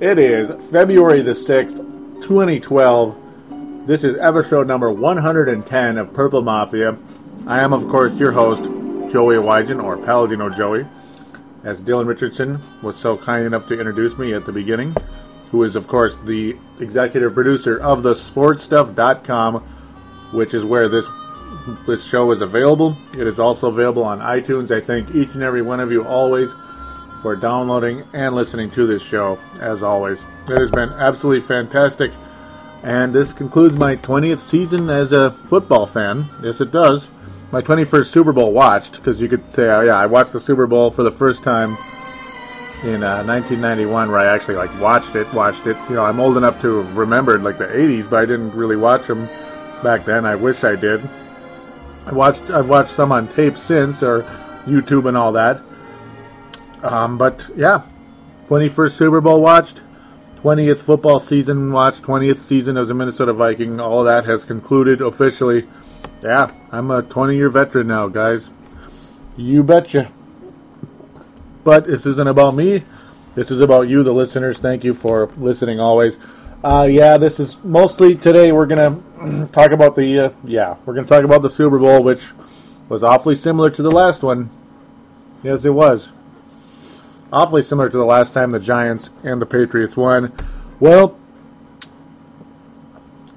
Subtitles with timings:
[0.00, 1.76] It is February the 6th,
[2.22, 3.86] 2012.
[3.86, 6.96] This is episode number 110 of Purple Mafia.
[7.46, 8.64] I am, of course, your host,
[9.12, 10.86] Joey Wygen, or Paladino Joey,
[11.64, 14.96] as Dylan Richardson was so kind enough to introduce me at the beginning,
[15.50, 19.60] who is, of course, the executive producer of the sportstuff.com,
[20.32, 21.06] which is where this
[21.86, 22.96] this show is available.
[23.12, 24.70] It is also available on iTunes.
[24.74, 26.54] I thank each and every one of you always
[27.20, 30.22] for downloading and listening to this show, as always.
[30.48, 32.12] It has been absolutely fantastic.
[32.82, 36.28] And this concludes my 20th season as a football fan.
[36.42, 37.10] Yes, it does.
[37.52, 40.66] My 21st Super Bowl watched, because you could say, oh, yeah, I watched the Super
[40.66, 41.76] Bowl for the first time
[42.84, 45.76] in uh, 1991, where I actually like watched it, watched it.
[45.88, 48.76] You know, I'm old enough to have remembered like the 80s, but I didn't really
[48.76, 49.26] watch them
[49.82, 50.24] back then.
[50.24, 51.06] I wish I did.
[52.06, 54.22] I watched I've watched some on tape since or
[54.64, 55.60] YouTube and all that.
[56.82, 57.82] Um, but yeah,
[58.48, 59.82] 21st Super Bowl watched,
[60.42, 63.78] 20th football season watched, 20th season as a Minnesota Viking.
[63.80, 65.68] All that has concluded officially.
[66.22, 68.50] Yeah, I'm a 20 year veteran now, guys.
[69.36, 70.10] You betcha.
[71.62, 72.84] But this isn't about me.
[73.34, 74.58] This is about you, the listeners.
[74.58, 76.16] Thank you for listening always.
[76.64, 78.52] Uh, yeah, this is mostly today.
[78.52, 82.32] We're gonna talk about the uh, yeah, we're gonna talk about the Super Bowl, which
[82.88, 84.50] was awfully similar to the last one.
[85.42, 86.12] Yes, it was
[87.32, 90.32] awfully similar to the last time the Giants and the Patriots won.
[90.78, 91.18] Well,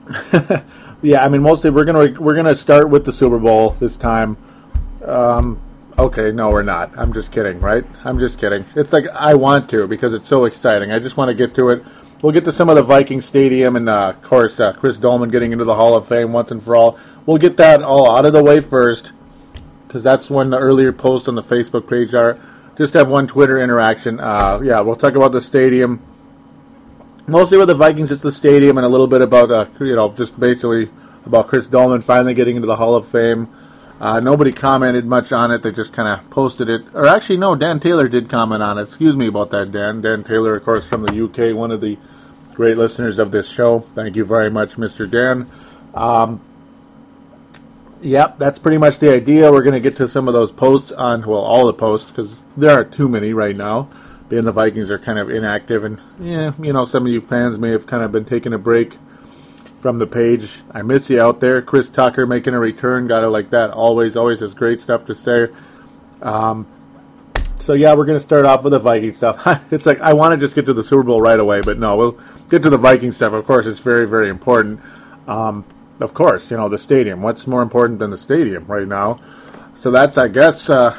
[1.02, 4.38] yeah, I mean, mostly we're gonna we're gonna start with the Super Bowl this time.
[5.06, 5.62] Um,
[5.98, 6.98] okay, no, we're not.
[6.98, 7.86] I'm just kidding, right?
[8.04, 8.66] I'm just kidding.
[8.76, 10.92] It's like I want to because it's so exciting.
[10.92, 11.84] I just want to get to it.
[12.22, 15.30] We'll get to some of the Viking Stadium and, uh, of course, uh, Chris Doleman
[15.30, 16.98] getting into the Hall of Fame once and for all.
[17.25, 19.12] We'll get that all out of the way first
[19.86, 22.40] because that's when the earlier posts on the Facebook page are.
[22.78, 24.19] Just have one Twitter interaction.
[24.19, 26.01] Uh, yeah, we'll talk about the stadium.
[27.28, 30.11] Mostly with the Vikings, it's the stadium and a little bit about, uh, you know,
[30.11, 30.89] just basically
[31.25, 33.47] about Chris Doleman finally getting into the Hall of Fame.
[34.01, 35.62] Uh, nobody commented much on it.
[35.62, 36.83] They just kind of posted it.
[36.94, 38.83] Or actually, no, Dan Taylor did comment on it.
[38.83, 40.01] Excuse me about that, Dan.
[40.01, 41.97] Dan Taylor, of course, from the UK, one of the
[42.53, 43.79] great listeners of this show.
[43.79, 45.09] Thank you very much, Mr.
[45.09, 45.50] Dan.
[45.94, 46.41] Um,
[48.03, 49.52] yep, that's pretty much the idea.
[49.52, 52.36] We're going to get to some of those posts on, well, all the posts, because
[52.56, 53.90] there are too many right now.
[54.30, 57.58] Being the Vikings are kind of inactive, and, yeah, you know, some of you fans
[57.59, 58.97] may have kind of been taking a break
[59.80, 60.62] from the page.
[60.72, 61.62] I miss you out there.
[61.62, 63.06] Chris Tucker making a return.
[63.06, 63.72] Got it like that.
[63.72, 65.50] Always, always has great stuff to say.
[66.22, 66.68] Um,
[67.59, 69.46] so yeah, we're going to start off with the Viking stuff.
[69.72, 71.97] it's like I want to just get to the Super Bowl right away, but no,
[71.97, 72.19] we'll
[72.50, 73.34] get to the Viking stuff.
[73.34, 74.80] Of course, it's very, very important.
[75.28, 75.66] Um,
[76.00, 77.22] of course, you know the stadium.
[77.22, 79.20] What's more important than the stadium right now?
[79.76, 80.98] So that's, I guess, uh,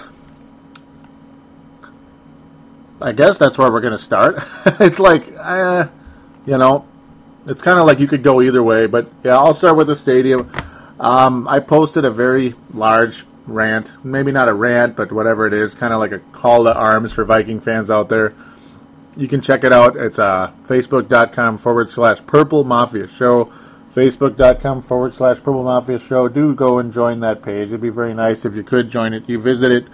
[3.00, 4.42] I guess that's where we're going to start.
[4.80, 5.88] it's like, uh,
[6.46, 6.86] you know,
[7.46, 9.96] it's kind of like you could go either way, but yeah, I'll start with the
[9.96, 10.50] stadium.
[10.98, 15.74] Um, I posted a very large rant, maybe not a rant, but whatever it is,
[15.74, 18.34] kind of like a call to arms for Viking fans out there.
[19.16, 19.96] You can check it out.
[19.96, 23.52] It's uh, facebook.com forward slash Purple Mafia Show.
[23.94, 26.26] Facebook.com forward slash Purple Mafia Show.
[26.28, 27.68] Do go and join that page.
[27.68, 29.28] It'd be very nice if you could join it.
[29.28, 29.86] You visit it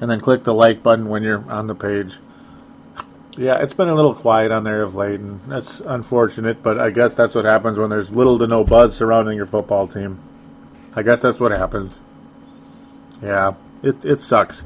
[0.00, 2.18] and then click the like button when you're on the page.
[3.38, 6.90] Yeah, it's been a little quiet on there of late, and that's unfortunate, but I
[6.90, 10.20] guess that's what happens when there's little to no buzz surrounding your football team.
[10.94, 11.98] I guess that's what happens.
[13.22, 14.64] Yeah, it, it sucks.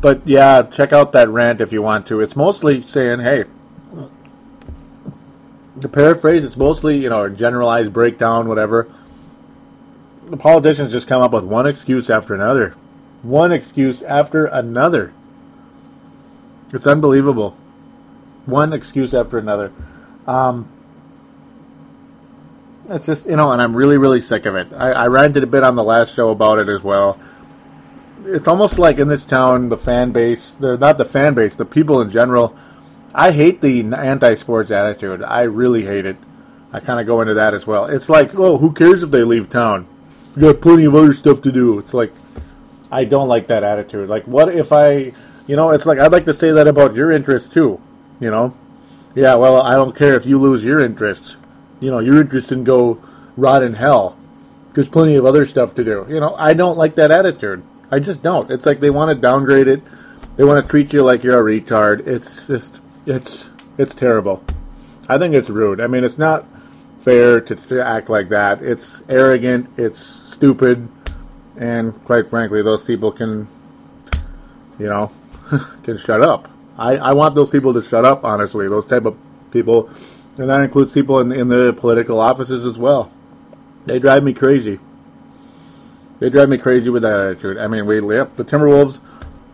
[0.00, 2.20] But yeah, check out that rant if you want to.
[2.20, 3.44] It's mostly saying, hey,
[5.80, 8.88] to paraphrase, it's mostly, you know, a generalized breakdown, whatever.
[10.28, 12.74] The politicians just come up with one excuse after another.
[13.22, 15.12] One excuse after another.
[16.72, 17.56] It's unbelievable.
[18.46, 19.72] one excuse after another.
[20.26, 20.70] Um,
[22.88, 24.72] it's just you know, and I'm really really sick of it.
[24.72, 27.18] I, I ranted a bit on the last show about it as well.
[28.24, 31.64] It's almost like in this town, the fan base, they're not the fan base, the
[31.64, 32.56] people in general.
[33.14, 35.22] I hate the anti-sports attitude.
[35.22, 36.16] I really hate it.
[36.72, 37.86] I kind of go into that as well.
[37.86, 39.86] It's like, oh, who cares if they leave town?
[40.34, 41.78] We got plenty of other stuff to do.
[41.78, 42.12] It's like,
[42.90, 44.08] I don't like that attitude.
[44.08, 45.12] Like, what if I,
[45.46, 47.80] you know, it's like I'd like to say that about your interests too.
[48.20, 48.56] You know,
[49.14, 49.34] yeah.
[49.34, 51.36] Well, I don't care if you lose your interests.
[51.80, 53.00] You know, your interest in go
[53.36, 54.18] rot in hell.
[54.74, 56.06] There's plenty of other stuff to do.
[56.08, 57.62] You know, I don't like that attitude.
[57.90, 58.50] I just don't.
[58.50, 59.82] It's like they want to downgrade it.
[60.36, 62.06] They want to treat you like you're a retard.
[62.06, 63.48] It's just, it's,
[63.78, 64.42] it's terrible.
[65.08, 65.80] I think it's rude.
[65.80, 66.46] I mean, it's not
[67.00, 68.62] fair to, to act like that.
[68.62, 69.70] It's arrogant.
[69.76, 69.98] It's
[70.28, 70.88] stupid.
[71.56, 73.46] And quite frankly, those people can,
[74.78, 75.12] you know,
[75.84, 76.50] can shut up.
[76.76, 78.68] I, I want those people to shut up, honestly.
[78.68, 79.16] Those type of
[79.50, 79.88] people.
[80.38, 83.12] And that includes people in, in the political offices as well.
[83.86, 84.80] They drive me crazy.
[86.18, 87.58] They drive me crazy with that attitude.
[87.58, 88.98] I mean, we yep, the Timberwolves.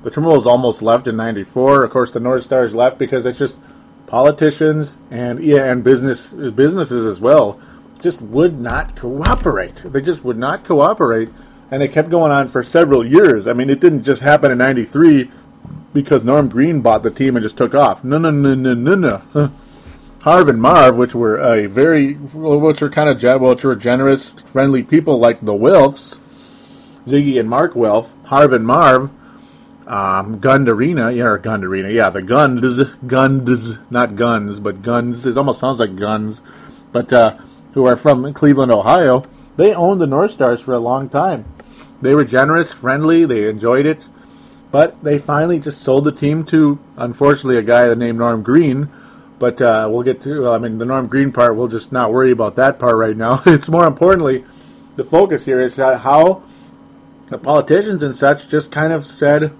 [0.02, 1.84] The Timberwolves almost left in '94.
[1.84, 3.56] Of course, the North Stars left because it's just
[4.06, 7.60] politicians and yeah, and business businesses as well
[8.00, 9.76] just would not cooperate.
[9.84, 11.31] They just would not cooperate,
[11.70, 13.46] and it kept going on for several years.
[13.46, 15.31] I mean, it didn't just happen in '93
[15.93, 18.02] because Norm Green bought the team and just took off.
[18.02, 19.52] No, no, no, no, no, no.
[20.22, 24.82] Harv and Marv, which were a very, which were kind of, which were generous, friendly
[24.82, 26.19] people like the Wilfs,
[27.06, 29.10] Zygi and Mark Wilf, Harv and Marv,
[29.92, 35.26] um, Gund Arena, yeah, or Gund Arena, yeah, the Guns, Guns, not guns, but guns.
[35.26, 36.40] It almost sounds like guns,
[36.92, 37.36] but uh,
[37.74, 39.24] who are from Cleveland, Ohio.
[39.56, 41.44] They owned the North Stars for a long time.
[42.00, 44.06] They were generous, friendly, they enjoyed it,
[44.70, 48.90] but they finally just sold the team to, unfortunately, a guy named Norm Green.
[49.38, 52.30] But uh, we'll get to, I mean, the Norm Green part, we'll just not worry
[52.30, 53.42] about that part right now.
[53.46, 54.46] it's more importantly,
[54.96, 56.42] the focus here is how
[57.26, 59.52] the politicians and such just kind of said,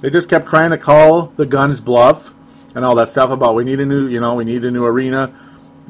[0.00, 2.32] they just kept trying to call the guns bluff
[2.74, 4.84] and all that stuff about we need a new, you know, we need a new
[4.84, 5.34] arena.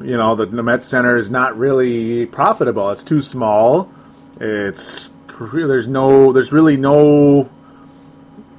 [0.01, 2.89] You know, the, the Met Center is not really profitable.
[2.89, 3.91] It's too small.
[4.39, 5.09] It's
[5.39, 7.49] there's no, there's really no,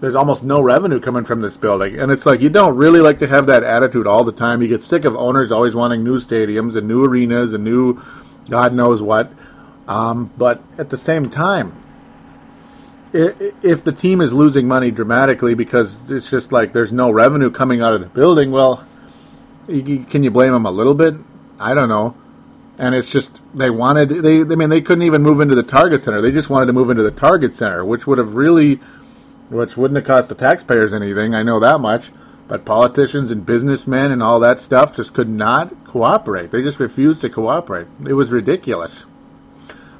[0.00, 3.20] there's almost no revenue coming from this building, and it's like you don't really like
[3.20, 4.62] to have that attitude all the time.
[4.62, 8.02] You get sick of owners always wanting new stadiums and new arenas and new,
[8.50, 9.32] God knows what.
[9.86, 11.72] Um, but at the same time,
[13.12, 17.82] if the team is losing money dramatically because it's just like there's no revenue coming
[17.82, 18.86] out of the building, well,
[19.66, 21.14] can you blame them a little bit?
[21.58, 22.16] I don't know.
[22.78, 26.02] And it's just they wanted they I mean they couldn't even move into the Target
[26.02, 26.20] Center.
[26.20, 28.80] They just wanted to move into the Target Center, which would have really
[29.50, 31.34] which wouldn't have cost the taxpayers anything.
[31.34, 32.10] I know that much.
[32.48, 36.50] But politicians and businessmen and all that stuff just could not cooperate.
[36.50, 37.86] They just refused to cooperate.
[38.06, 39.04] It was ridiculous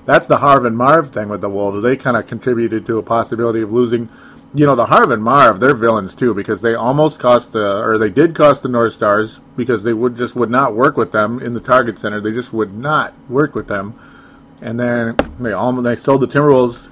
[0.04, 1.82] that's the Harv and Marv thing with the Wolves.
[1.82, 4.08] They kind of contributed to a possibility of losing.
[4.54, 7.96] You know, the Harv and Marv, they're villains too because they almost cost the, or
[7.96, 11.38] they did cost the North Stars because they would just would not work with them
[11.40, 12.20] in the Target Center.
[12.20, 13.98] They just would not work with them,
[14.60, 16.88] and then they almost they sold the Timberwolves.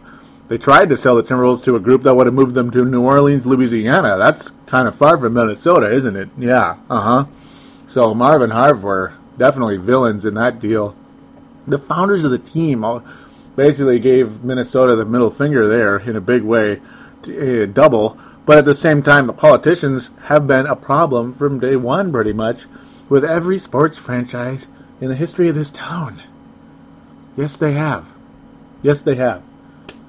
[0.48, 2.84] They tried to sell the Timberwolves to a group that would have moved them to
[2.84, 4.16] New Orleans, Louisiana.
[4.16, 6.30] That's kind of far from Minnesota, isn't it?
[6.38, 7.26] Yeah, uh huh.
[7.86, 10.96] So Marv and Harv were definitely villains in that deal
[11.70, 12.84] the founders of the team
[13.56, 16.80] basically gave Minnesota the middle finger there in a big way,
[17.26, 18.18] uh, double.
[18.46, 22.32] But at the same time, the politicians have been a problem from day one, pretty
[22.32, 22.66] much,
[23.08, 24.66] with every sports franchise
[25.00, 26.22] in the history of this town.
[27.36, 28.08] Yes, they have.
[28.82, 29.42] Yes, they have.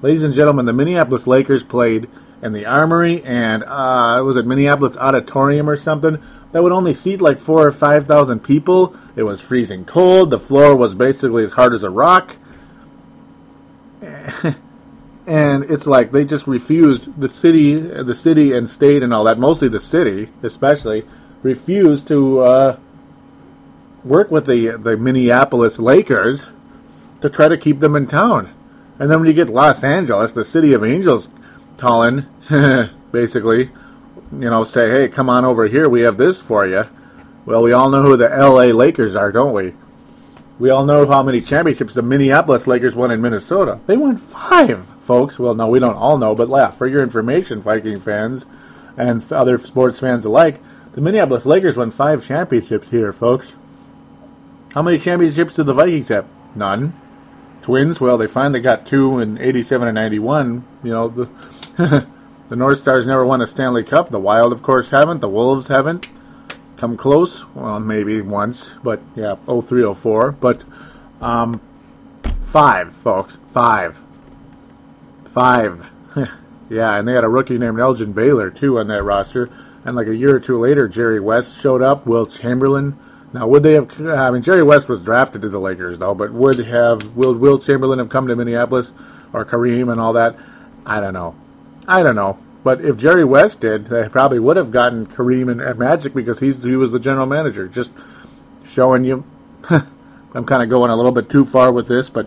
[0.00, 2.10] Ladies and gentlemen, the Minneapolis Lakers played
[2.42, 6.20] in the Armory and uh, was it Minneapolis Auditorium or something
[6.50, 8.94] that would only seat like four or five thousand people.
[9.16, 10.30] It was freezing cold.
[10.30, 12.36] The floor was basically as hard as a rock.
[15.26, 19.38] and it's like they just refused the city, the city and state and all that.
[19.38, 21.06] Mostly the city, especially,
[21.42, 22.78] refused to uh,
[24.04, 26.44] work with the the Minneapolis Lakers
[27.20, 28.52] to try to keep them in town.
[28.98, 31.28] And then when you get Los Angeles, the city of angels,
[31.82, 32.24] calling,
[33.10, 33.64] basically,
[34.30, 36.84] you know, say, hey, come on over here, we have this for you.
[37.44, 39.74] Well, we all know who the LA Lakers are, don't we?
[40.60, 43.80] We all know how many championships the Minneapolis Lakers won in Minnesota.
[43.86, 45.40] They won five, folks.
[45.40, 48.46] Well, no, we don't all know, but yeah, for your information, Viking fans
[48.96, 50.60] and other sports fans alike,
[50.92, 53.56] the Minneapolis Lakers won five championships here, folks.
[54.72, 56.28] How many championships did the Vikings have?
[56.54, 56.96] None.
[57.62, 60.64] Twins, well, they finally got two in 87 and 91.
[60.84, 61.30] You know, the
[62.48, 64.10] the North Stars never won a Stanley Cup.
[64.10, 65.20] The Wild, of course, haven't.
[65.20, 66.06] The Wolves haven't.
[66.76, 67.44] come close.
[67.54, 70.32] Well, maybe once, but yeah, 0304.
[70.32, 70.62] But
[71.20, 71.60] um,
[72.42, 74.00] five, folks, five,
[75.24, 75.90] five.
[76.70, 79.50] yeah, and they had a rookie named Elgin Baylor too on that roster.
[79.84, 82.06] And like a year or two later, Jerry West showed up.
[82.06, 82.96] Wilt Chamberlain.
[83.32, 84.00] Now, would they have?
[84.00, 86.14] I mean, Jerry West was drafted to the Lakers, though.
[86.14, 88.92] But would have will Wilt Chamberlain have come to Minneapolis
[89.32, 90.36] or Kareem and all that?
[90.86, 91.34] I don't know.
[91.86, 92.38] I don't know.
[92.64, 96.38] But if Jerry West did, they probably would have gotten Kareem and, and Magic because
[96.38, 97.66] he's he was the general manager.
[97.66, 97.90] Just
[98.64, 99.24] showing you.
[99.70, 102.26] I'm kind of going a little bit too far with this, but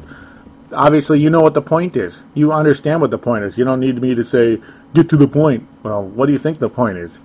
[0.72, 2.22] obviously you know what the point is.
[2.34, 3.58] You understand what the point is.
[3.58, 4.62] You don't need me to say
[4.94, 5.68] get to the point.
[5.84, 7.18] Well, what do you think the point is?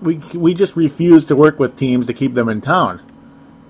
[0.00, 3.02] We we just refuse to work with teams to keep them in town,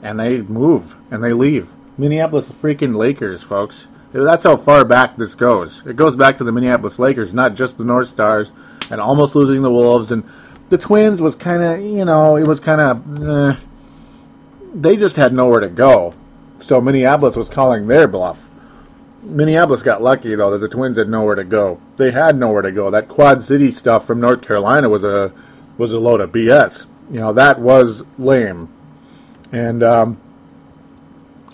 [0.02, 1.72] and they move and they leave.
[1.96, 3.88] Minneapolis freaking Lakers, folks.
[4.12, 5.82] That's how far back this goes.
[5.86, 8.52] It goes back to the Minneapolis Lakers, not just the North Stars,
[8.90, 10.10] and almost losing the Wolves.
[10.10, 10.24] And
[10.70, 13.56] the Twins was kind of, you know, it was kind of, eh,
[14.74, 16.14] they just had nowhere to go.
[16.60, 18.48] So Minneapolis was calling their bluff.
[19.22, 21.80] Minneapolis got lucky though that the Twins had nowhere to go.
[21.96, 22.90] They had nowhere to go.
[22.90, 25.32] That Quad City stuff from North Carolina was a
[25.76, 26.86] was a load of BS.
[27.10, 28.68] You know that was lame.
[29.50, 30.20] And um,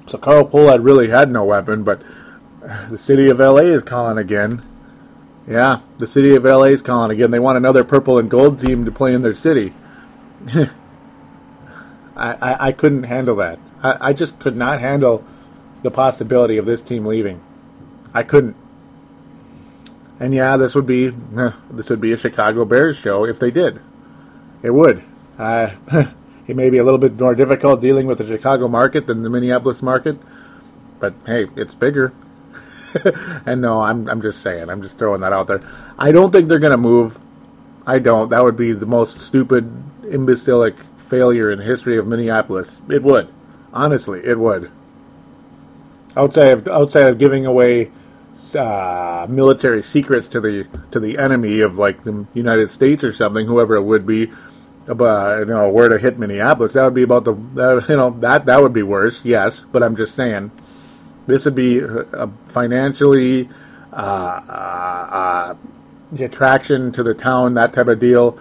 [0.07, 2.03] so Carl Pohlad really had no weapon, but
[2.89, 4.63] the city of LA is calling again.
[5.47, 7.31] Yeah, the city of LA is calling again.
[7.31, 9.75] They want another purple and gold team to play in their city.
[10.55, 10.69] I,
[12.17, 13.59] I, I, couldn't handle that.
[13.83, 15.25] I, I just could not handle
[15.83, 17.43] the possibility of this team leaving.
[18.15, 18.57] I couldn't.
[20.21, 21.09] And yeah, this would be
[21.71, 23.81] this would be a Chicago Bears show if they did.
[24.63, 25.03] It would.
[25.39, 25.75] Uh,
[26.47, 29.31] it may be a little bit more difficult dealing with the Chicago market than the
[29.31, 30.17] Minneapolis market,
[31.01, 32.13] but hey, it's bigger.
[33.47, 34.71] and no, I'm I'm just saying.
[34.71, 35.61] I'm just throwing that out there.
[35.99, 37.19] I don't think they're going to move.
[37.87, 38.31] I don't.
[38.31, 39.71] That would be the most stupid,
[40.09, 42.79] imbecilic failure in the history of Minneapolis.
[42.89, 43.29] It would.
[43.73, 44.71] Honestly, it would.
[46.17, 47.91] Outside of outside of giving away
[48.55, 53.47] uh, military secrets to the to the enemy of like the United States or something,
[53.47, 54.31] whoever it would be,
[54.87, 56.75] about you know where to hit Minneapolis.
[56.75, 59.25] That would be about the uh, you know that that would be worse.
[59.25, 60.53] Yes, but I'm just saying
[61.27, 63.49] this would be a financially
[63.93, 65.55] uh, uh,
[66.13, 68.39] the attraction to the town, that type of deal,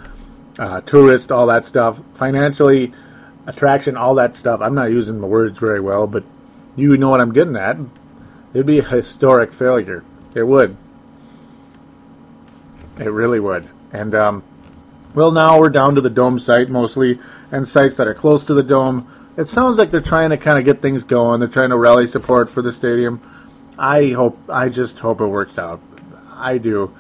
[0.60, 2.02] uh, tourist, all that stuff.
[2.14, 2.94] Financially,
[3.46, 4.62] attraction, all that stuff.
[4.62, 6.24] I'm not using the words very well, but
[6.76, 7.78] you know what I'm getting at.
[8.54, 10.04] It'd be a historic failure.
[10.36, 10.76] It would.
[13.00, 13.70] It really would.
[13.92, 14.44] And, um,
[15.14, 17.20] well, now we're down to the dome site mostly,
[17.52, 20.60] and sites that are close to the dome it sounds like they're trying to kind
[20.60, 21.40] of get things going.
[21.40, 23.22] They're trying to rally support for the stadium.
[23.78, 25.82] I hope, I just hope it works out.
[26.32, 26.96] I do.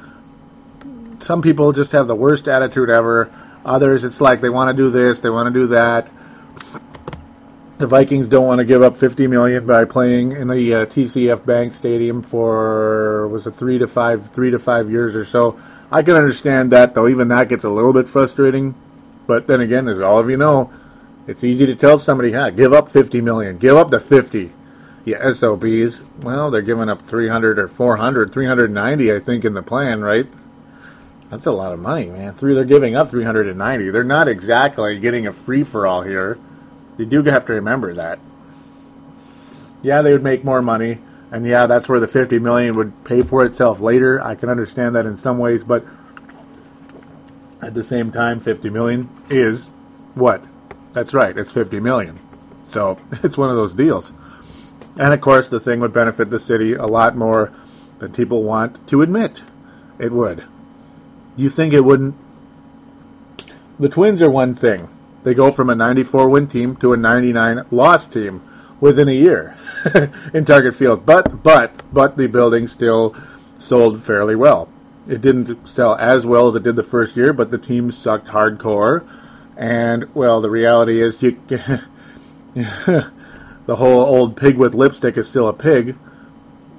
[1.19, 3.31] Some people just have the worst attitude ever.
[3.65, 6.09] Others, it's like they want to do this, they want to do that.
[7.77, 11.45] The Vikings don't want to give up 50 million by playing in the uh, TCF
[11.45, 15.59] Bank Stadium for was it three to five, three to five years or so.
[15.91, 17.07] I can understand that, though.
[17.07, 18.75] Even that gets a little bit frustrating.
[19.27, 20.71] But then again, as all of you know,
[21.27, 23.57] it's easy to tell somebody, "Huh, give up 50 million.
[23.57, 24.51] Give up the 50."
[25.05, 26.01] Yeah, SOBs.
[26.21, 30.27] Well, they're giving up 300 or 400, 390, I think, in the plan, right?
[31.29, 32.33] That's a lot of money, man.
[32.33, 33.89] Three, they're giving up 390.
[33.89, 36.37] They're not exactly getting a free for all here.
[36.97, 38.19] You do have to remember that.
[39.81, 40.99] Yeah, they would make more money,
[41.31, 44.23] and yeah, that's where the 50 million would pay for itself later.
[44.23, 45.83] I can understand that in some ways, but
[47.61, 49.69] at the same time, 50 million is
[50.13, 50.45] what
[50.93, 51.37] that's right.
[51.37, 52.19] It's 50 million.
[52.65, 54.13] So it's one of those deals.
[54.95, 57.51] And of course, the thing would benefit the city a lot more
[57.99, 59.41] than people want to admit.
[59.99, 60.45] It would.
[61.35, 62.15] You think it wouldn't?
[63.79, 64.87] The Twins are one thing.
[65.23, 68.41] They go from a 94 win team to a 99 loss team
[68.79, 69.55] within a year
[70.33, 71.05] in Target Field.
[71.05, 73.15] But but but the building still
[73.57, 74.69] sold fairly well.
[75.07, 78.27] It didn't sell as well as it did the first year, but the team sucked
[78.27, 79.07] hardcore.
[79.55, 81.39] And well, the reality is you
[82.55, 83.11] the
[83.67, 85.95] whole old pig with lipstick is still a pig.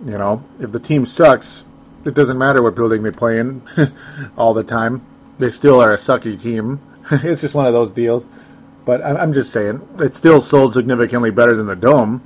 [0.04, 1.64] You know, if the team sucks,
[2.04, 3.62] it doesn't matter what building they play in
[4.36, 5.02] all the time.
[5.38, 6.80] They still are a sucky team.
[7.10, 8.26] it's just one of those deals.
[8.84, 12.22] But I'm just saying, it still sold significantly better than the Dome.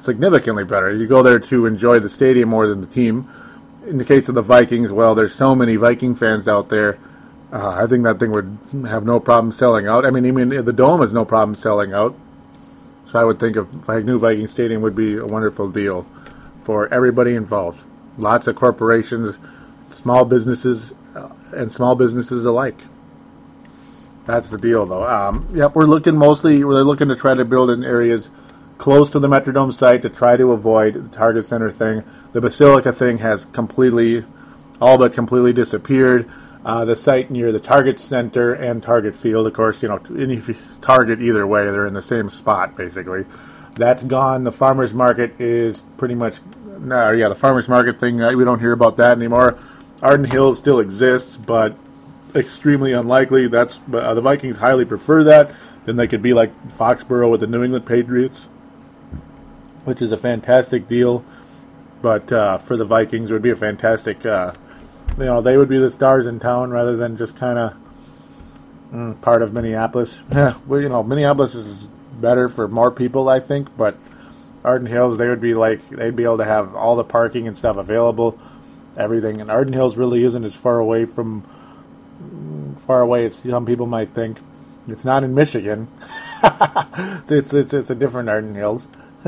[0.00, 0.94] Significantly better.
[0.94, 3.28] You go there to enjoy the stadium more than the team.
[3.86, 6.98] In the case of the Vikings, well, there's so many Viking fans out there
[7.52, 10.06] uh, I think that thing would have no problem selling out.
[10.06, 12.16] I mean, even the dome has no problem selling out.
[13.06, 16.06] So I would think a new Viking Stadium would be a wonderful deal
[16.62, 17.84] for everybody involved.
[18.18, 19.36] Lots of corporations,
[19.90, 22.78] small businesses, uh, and small businesses alike.
[24.26, 25.04] That's the deal, though.
[25.04, 26.62] Um, yep, we're looking mostly.
[26.62, 28.30] We're looking to try to build in areas
[28.78, 32.04] close to the Metrodome site to try to avoid the Target Center thing.
[32.32, 34.24] The Basilica thing has completely,
[34.80, 36.30] all but completely disappeared.
[36.64, 40.42] Uh, the site near the Target Center and Target Field, of course, you know, any
[40.82, 43.24] Target either way, they're in the same spot basically.
[43.76, 44.44] That's gone.
[44.44, 46.40] The farmers market is pretty much
[46.80, 48.22] no, yeah, the farmers market thing.
[48.22, 49.58] Uh, we don't hear about that anymore.
[50.02, 51.76] Arden Hills still exists, but
[52.34, 53.48] extremely unlikely.
[53.48, 55.52] That's uh, the Vikings highly prefer that.
[55.84, 58.48] Then they could be like Foxborough with the New England Patriots,
[59.84, 61.24] which is a fantastic deal.
[62.02, 64.24] But uh, for the Vikings, it would be a fantastic.
[65.18, 67.74] You know, they would be the stars in town rather than just kind of
[68.92, 70.20] mm, part of Minneapolis.
[70.32, 71.86] Yeah, well, you know, Minneapolis is
[72.20, 73.96] better for more people, I think, but
[74.64, 77.56] Arden Hills, they would be like they'd be able to have all the parking and
[77.56, 78.38] stuff available,
[78.96, 79.40] everything.
[79.40, 81.46] And Arden Hills really isn't as far away from
[82.86, 84.38] far away as some people might think.
[84.86, 85.88] It's not in Michigan.
[86.42, 88.86] it's, it's it's a different Arden Hills,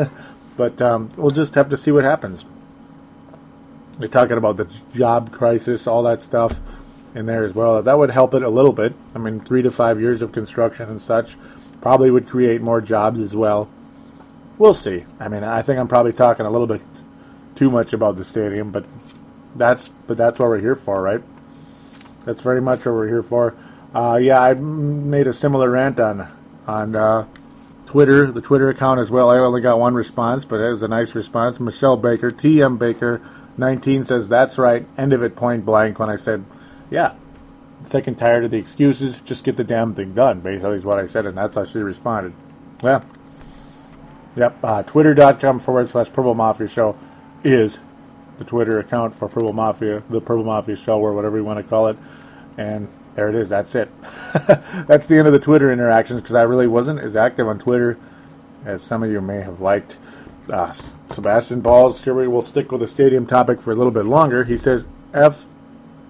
[0.57, 2.45] but um, we'll just have to see what happens.
[3.99, 6.61] They're talking about the job crisis, all that stuff
[7.15, 7.83] in there as well.
[7.83, 8.95] That would help it a little bit.
[9.15, 11.37] I mean, three to five years of construction and such
[11.81, 13.69] probably would create more jobs as well
[14.63, 15.05] we'll see.
[15.19, 16.83] I mean, I think I'm probably talking a little bit
[17.57, 18.85] too much about the stadium, but
[19.57, 21.23] that's but that's what we're here for, right?
[22.25, 23.57] That's very much what we're here for.
[23.93, 26.29] Uh, yeah, I made a similar rant on
[26.67, 27.27] on uh,
[27.87, 29.31] Twitter, the Twitter account as well.
[29.31, 31.59] I only got one response, but it was a nice response.
[31.59, 33.21] Michelle Baker, TM Baker,
[33.57, 34.87] 19 says that's right.
[34.97, 35.99] End of it, point blank.
[35.99, 36.45] When I said,
[36.91, 37.15] yeah,
[37.87, 40.41] sick and tired of the excuses, just get the damn thing done.
[40.41, 42.33] Basically, is what I said, and that's how she responded.
[42.83, 43.05] Well.
[44.35, 46.97] Yep, uh, twitter.com forward slash Purple Mafia Show
[47.45, 47.79] is
[48.39, 51.63] the Twitter account for Purple Mafia, the Purple Mafia Show, or whatever you want to
[51.63, 51.99] call it.
[52.57, 53.49] And there it is.
[53.49, 53.91] That's it.
[54.87, 57.99] That's the end of the Twitter interactions because I really wasn't as active on Twitter
[58.65, 59.99] as some of you may have liked.
[60.51, 60.73] Uh,
[61.13, 64.45] Sebastian Balls, we will stick with the stadium topic for a little bit longer.
[64.45, 65.47] He says, F,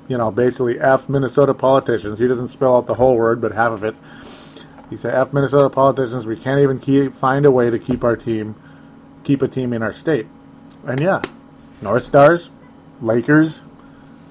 [0.09, 2.19] you know, basically F Minnesota politicians.
[2.19, 3.95] He doesn't spell out the whole word, but half of it.
[4.91, 8.15] He said, "F Minnesota politicians, we can't even keep, find a way to keep our
[8.15, 8.55] team,
[9.25, 10.27] keep a team in our state."
[10.87, 11.23] And yeah,
[11.81, 12.51] North Stars,
[13.01, 13.63] Lakers,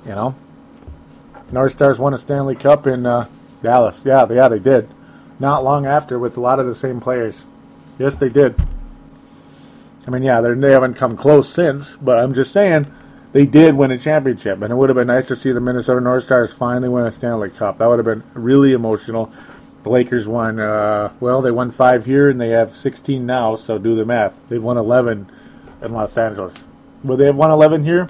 [0.06, 0.36] you know,
[1.52, 3.28] North Stars won a Stanley Cup in uh,
[3.64, 4.04] Dallas.
[4.06, 4.88] Yeah, yeah, they did.
[5.40, 7.44] Not long after, with a lot of the same players.
[7.98, 8.56] Yes, they did.
[10.08, 12.92] I mean, yeah, they haven't come close since, but I'm just saying
[13.34, 16.02] they did win a championship, and it would have been nice to see the Minnesota
[16.02, 17.78] North Stars finally win a Stanley Cup.
[17.78, 19.32] That would have been really emotional.
[19.84, 23.78] The Lakers won, uh, well, they won five here and they have 16 now, so
[23.78, 24.40] do the math.
[24.50, 25.32] They've won 11
[25.82, 26.54] in Los Angeles.
[27.04, 28.08] Would they have won 11 here?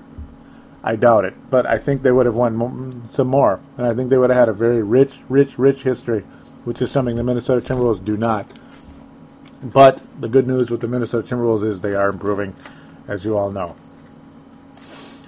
[0.84, 4.10] I doubt it, but I think they would have won some more, and I think
[4.10, 6.24] they would have had a very rich, rich, rich history,
[6.64, 8.48] which is something the Minnesota Timberwolves do not.
[9.64, 12.56] But the good news with the Minnesota Timberwolves is they are improving,
[13.08, 13.76] as you all know.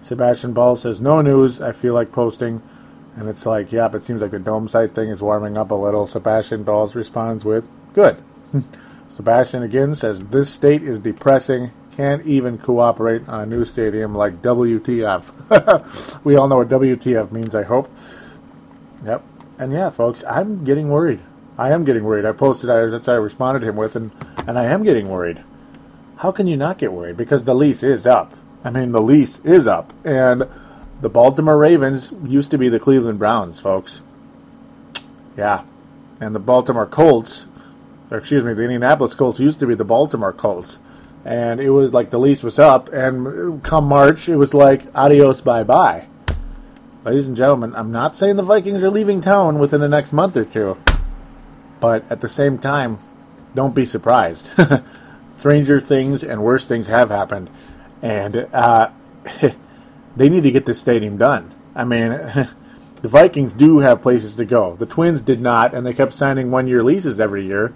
[0.02, 1.62] Sebastian Ball says, No news.
[1.62, 2.62] I feel like posting.
[3.16, 5.76] And it's like, yep, it seems like the dome site thing is warming up a
[5.76, 6.08] little.
[6.08, 8.18] Sebastian Dawes responds with, good.
[9.10, 11.72] Sebastian again says, this state is depressing.
[11.96, 16.24] Can't even cooperate on a new stadium like WTF.
[16.24, 17.88] we all know what WTF means, I hope.
[19.06, 19.24] Yep.
[19.60, 21.22] And yeah, folks, I'm getting worried.
[21.58, 22.26] I am getting worried.
[22.26, 24.12] I posted, that's I responded to him with, and,
[24.48, 25.44] and I am getting worried.
[26.18, 27.18] How can you not get worried?
[27.18, 28.34] Because the lease is up.
[28.64, 29.94] I mean, the lease is up.
[30.04, 30.48] And
[31.02, 34.02] the Baltimore Ravens used to be the Cleveland Browns, folks.
[35.38, 35.64] Yeah.
[36.20, 37.48] And the Baltimore Colts,
[38.10, 40.80] or excuse me, the Indianapolis Colts used to be the Baltimore Colts.
[41.26, 45.42] And it was like the lease was up, and come March, it was like adios,
[45.42, 46.08] bye bye.
[47.06, 50.36] Ladies and gentlemen, I'm not saying the Vikings are leaving town within the next month
[50.38, 50.78] or two,
[51.84, 52.98] but at the same time,
[53.56, 54.48] don't be surprised.
[55.38, 57.50] Stranger things and worse things have happened.
[58.02, 58.90] And uh,
[60.16, 61.54] they need to get this stadium done.
[61.76, 62.12] I mean,
[63.02, 64.78] the Vikings do have places to go.
[64.78, 67.74] The Twins did not, and they kept signing one year leases every year.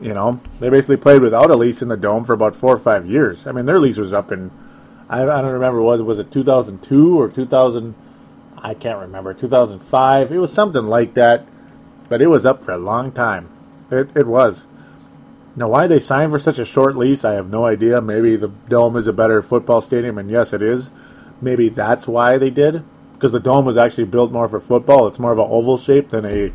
[0.00, 2.78] You know, they basically played without a lease in the dome for about four or
[2.78, 3.46] five years.
[3.46, 4.50] I mean, their lease was up in,
[5.10, 7.94] I, I don't remember, was, was it 2002 or 2000?
[8.56, 10.32] I can't remember, 2005.
[10.32, 11.46] It was something like that,
[12.12, 13.48] but it was up for a long time.
[13.90, 14.62] It, it was.
[15.56, 18.00] Now, why they signed for such a short lease, I have no idea.
[18.00, 20.90] Maybe the Dome is a better football stadium, and yes, it is
[21.42, 25.06] maybe that's why they did because the dome was actually built more for football.
[25.06, 26.52] It's more of an oval shape than a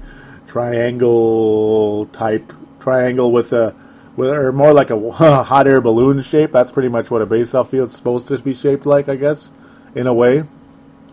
[0.48, 3.76] triangle type triangle with a
[4.16, 5.12] with or more like a
[5.44, 6.52] hot air balloon shape.
[6.52, 9.52] That's pretty much what a baseball field's supposed to be shaped like, I guess,
[9.94, 10.44] in a way.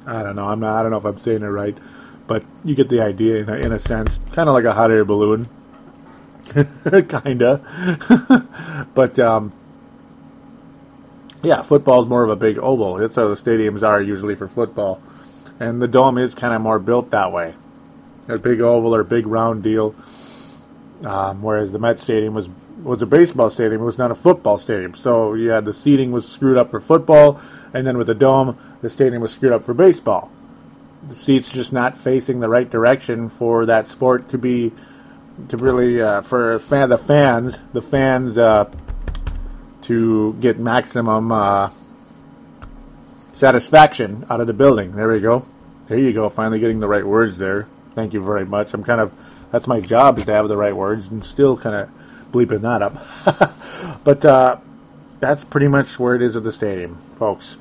[0.06, 0.46] I don't know.
[0.46, 0.78] I'm not.
[0.78, 1.76] I don't know if I'm saying it right,
[2.26, 4.18] but you get the idea in a, in a sense.
[4.32, 5.48] Kind of like a hot air balloon.
[6.52, 7.60] Kinda.
[8.94, 9.52] but, um,
[11.42, 12.94] yeah, football is more of a big oval.
[12.94, 15.02] That's how the stadiums are usually for football.
[15.60, 17.54] And the dome is kind of more built that way.
[18.28, 19.94] A big oval or big round deal.
[21.04, 22.48] Um, whereas the Met Stadium was
[22.82, 23.80] was a baseball stadium.
[23.80, 24.94] It was not a football stadium.
[24.94, 27.40] So yeah, the seating was screwed up for football,
[27.72, 30.30] and then with the dome, the stadium was screwed up for baseball.
[31.08, 34.72] The seats just not facing the right direction for that sport to be
[35.48, 38.70] to really uh, for fan, the fans the fans uh,
[39.82, 41.70] to get maximum uh,
[43.32, 44.92] satisfaction out of the building.
[44.92, 45.44] There we go.
[45.88, 46.30] There you go.
[46.30, 47.68] Finally getting the right words there.
[47.94, 48.72] Thank you very much.
[48.72, 49.12] I'm kind of
[49.50, 51.90] that's my job is to have the right words and still kind of
[52.32, 52.94] bleeping that up.
[54.04, 54.56] but uh,
[55.20, 57.56] that's pretty much where it is at the stadium, folks.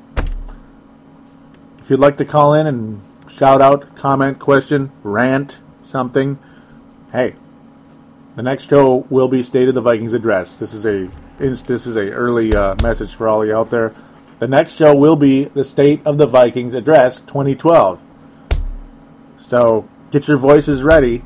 [1.79, 3.01] If you'd like to call in and
[3.34, 6.39] shout out, comment, question, rant, something,
[7.12, 7.36] hey,
[8.36, 10.56] the next show will be State of the Vikings address.
[10.56, 13.93] This is a this is a early uh, message for all of you out there.
[14.39, 18.02] The next show will be the State of the Vikings address 2012.
[19.39, 21.24] So get your voices ready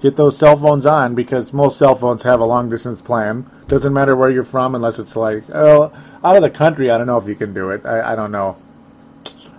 [0.00, 3.50] get those cell phones on because most cell phones have a long distance plan.
[3.66, 6.90] Doesn't matter where you're from unless it's like, oh, out of the country.
[6.90, 7.84] I don't know if you can do it.
[7.84, 8.56] I, I don't know.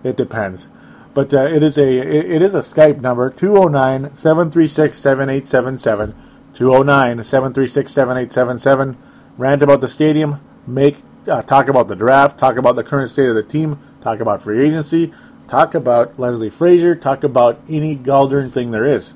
[0.03, 0.67] It depends.
[1.13, 6.13] But uh, it is a it, it is a Skype number 209-736-7877
[6.53, 8.95] 209-736-7877
[9.37, 13.29] rant about the stadium, make uh, talk about the draft, talk about the current state
[13.29, 15.13] of the team, talk about free agency,
[15.47, 19.13] talk about Leslie Frazier, talk about any Galdern thing there is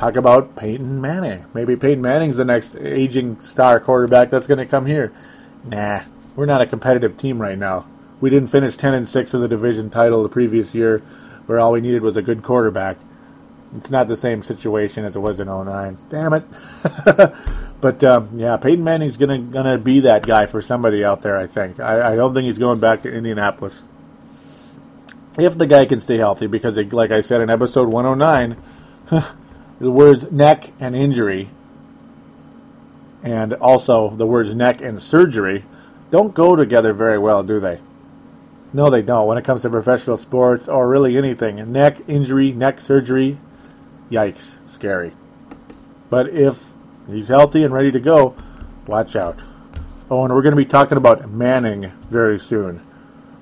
[0.00, 1.44] talk about Peyton Manning.
[1.52, 5.12] Maybe Peyton Manning's the next aging star quarterback that's going to come here.
[5.62, 6.00] Nah,
[6.34, 7.86] we're not a competitive team right now.
[8.18, 11.02] We didn't finish 10 and 6 for the division title the previous year,
[11.50, 12.96] where all we needed was a good quarterback.
[13.76, 15.98] It's not the same situation as it was in 09.
[16.08, 16.44] Damn it.
[17.80, 21.36] but um, yeah, Peyton Manning's gonna gonna be that guy for somebody out there.
[21.36, 21.80] I think.
[21.80, 23.82] I, I don't think he's going back to Indianapolis.
[25.40, 28.56] If the guy can stay healthy, because it, like I said in episode 109,
[29.80, 31.50] the words neck and injury
[33.24, 35.64] and also the words neck and surgery
[36.12, 37.80] don't go together very well, do they?
[38.72, 39.26] No, they don't.
[39.26, 43.38] When it comes to professional sports or really anything, neck injury, neck surgery,
[44.10, 45.12] yikes, scary.
[46.08, 46.72] But if
[47.08, 48.36] he's healthy and ready to go,
[48.86, 49.42] watch out.
[50.10, 52.84] Oh, and we're going to be talking about Manning very soon.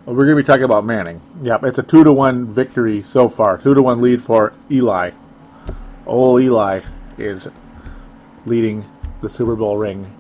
[0.07, 1.21] We're going to be talking about Manning.
[1.43, 3.59] Yep, it's a two to one victory so far.
[3.59, 5.11] Two to one lead for Eli
[6.09, 6.81] old Eli
[7.19, 7.49] is
[8.47, 8.85] leading
[9.21, 10.13] the Super Bowl ring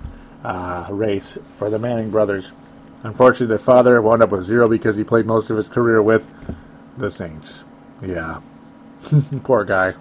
[0.45, 2.53] uh, race for the Manning brothers.
[3.03, 6.29] Unfortunately, their father wound up with zero because he played most of his career with
[6.97, 7.65] the Saints.
[8.03, 8.41] Yeah.
[9.45, 9.95] Poor guy.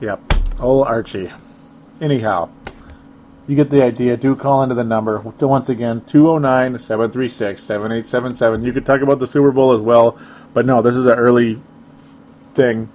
[0.00, 0.20] Yep.
[0.60, 1.32] Old Archie.
[2.00, 2.48] Anyhow,
[3.46, 4.16] you get the idea.
[4.16, 5.18] Do call into the number.
[5.20, 8.64] Once again, 209 736 7877.
[8.64, 10.18] You could talk about the Super Bowl as well,
[10.54, 11.60] but no, this is an early
[12.54, 12.90] thing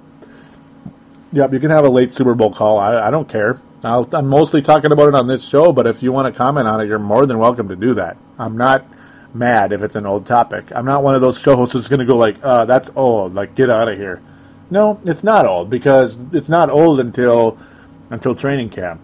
[1.34, 2.78] Yep, you can have a late Super Bowl call.
[2.78, 3.60] I, I don't care.
[3.84, 6.68] I am mostly talking about it on this show, but if you want to comment
[6.68, 8.18] on it, you're more than welcome to do that.
[8.38, 8.86] I'm not
[9.34, 10.72] mad if it's an old topic.
[10.76, 13.34] I'm not one of those show hosts that's going to go like, uh, "That's old."
[13.34, 14.22] Like, get out of here.
[14.70, 17.58] No, it's not old because it's not old until
[18.10, 19.02] until training camp.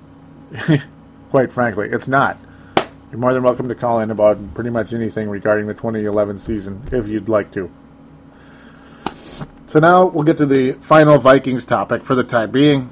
[1.30, 2.38] Quite frankly, it's not.
[3.12, 6.84] You're more than welcome to call in about pretty much anything regarding the 2011 season
[6.92, 7.72] if you'd like to.
[9.68, 12.90] So now we'll get to the final Vikings topic for the time being.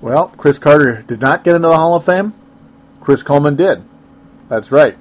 [0.00, 2.34] Well, Cris Carter did not get into the Hall of Fame.
[3.00, 3.82] Chris Doleman did.
[4.48, 4.96] That's right.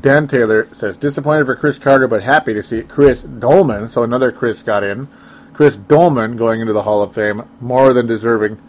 [0.00, 4.32] Dan Taylor says, disappointed for Cris Carter, but happy to see Chris Doleman, so another
[4.32, 5.06] Chris got in.
[5.52, 8.60] Chris Doleman going into the Hall of Fame, more than deserving.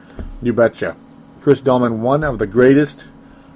[0.41, 0.95] You betcha.
[1.41, 3.05] Chris Doleman, one of the greatest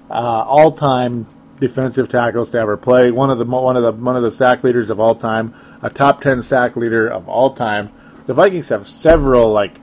[0.10, 1.28] uh, all-time
[1.60, 3.12] defensive tackles to ever play.
[3.12, 5.90] One of the one of the one of the sack leaders of all time, a
[5.90, 7.92] top ten sack leader of all time.
[8.26, 9.76] The Vikings have several like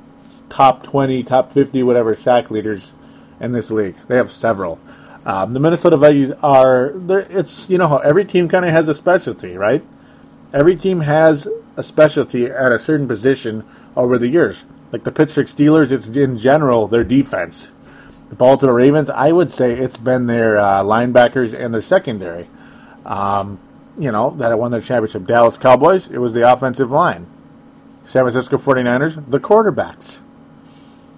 [0.54, 2.92] top twenty, top fifty, whatever sack leaders
[3.40, 3.96] in this league.
[4.06, 4.78] They have several.
[5.26, 6.94] Um, the Minnesota Vikings are
[7.30, 9.84] it's you know how every team kind of has a specialty, right?
[10.52, 13.64] Every team has a specialty at a certain position
[13.96, 14.64] over the years.
[14.92, 17.70] Like the Pittsburgh Steelers, it's in general their defense.
[18.28, 22.48] The Baltimore Ravens, I would say it's been their uh, linebackers and their secondary.
[23.04, 23.60] Um,
[23.98, 25.26] you know, that won their championship.
[25.26, 27.26] Dallas Cowboys, it was the offensive line.
[28.06, 30.18] San Francisco 49ers, the quarterbacks.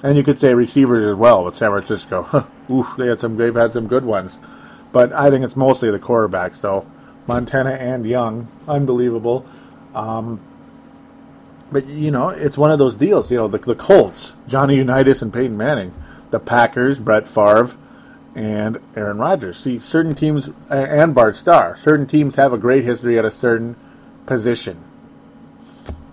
[0.02, 2.46] And you could say receivers as well with San Francisco.
[2.70, 4.38] Oof, they had some they've had some good ones.
[4.92, 6.86] But I think it's mostly the quarterbacks though.
[7.26, 9.44] Montana and Young, unbelievable.
[9.94, 10.40] Um,
[11.72, 13.30] but you know, it's one of those deals.
[13.30, 15.92] You know, the, the Colts, Johnny Unitas and Peyton Manning,
[16.30, 17.76] the Packers, Brett Favre,
[18.34, 19.56] and Aaron Rodgers.
[19.56, 23.76] See, certain teams and Bart Starr, certain teams have a great history at a certain
[24.26, 24.82] position.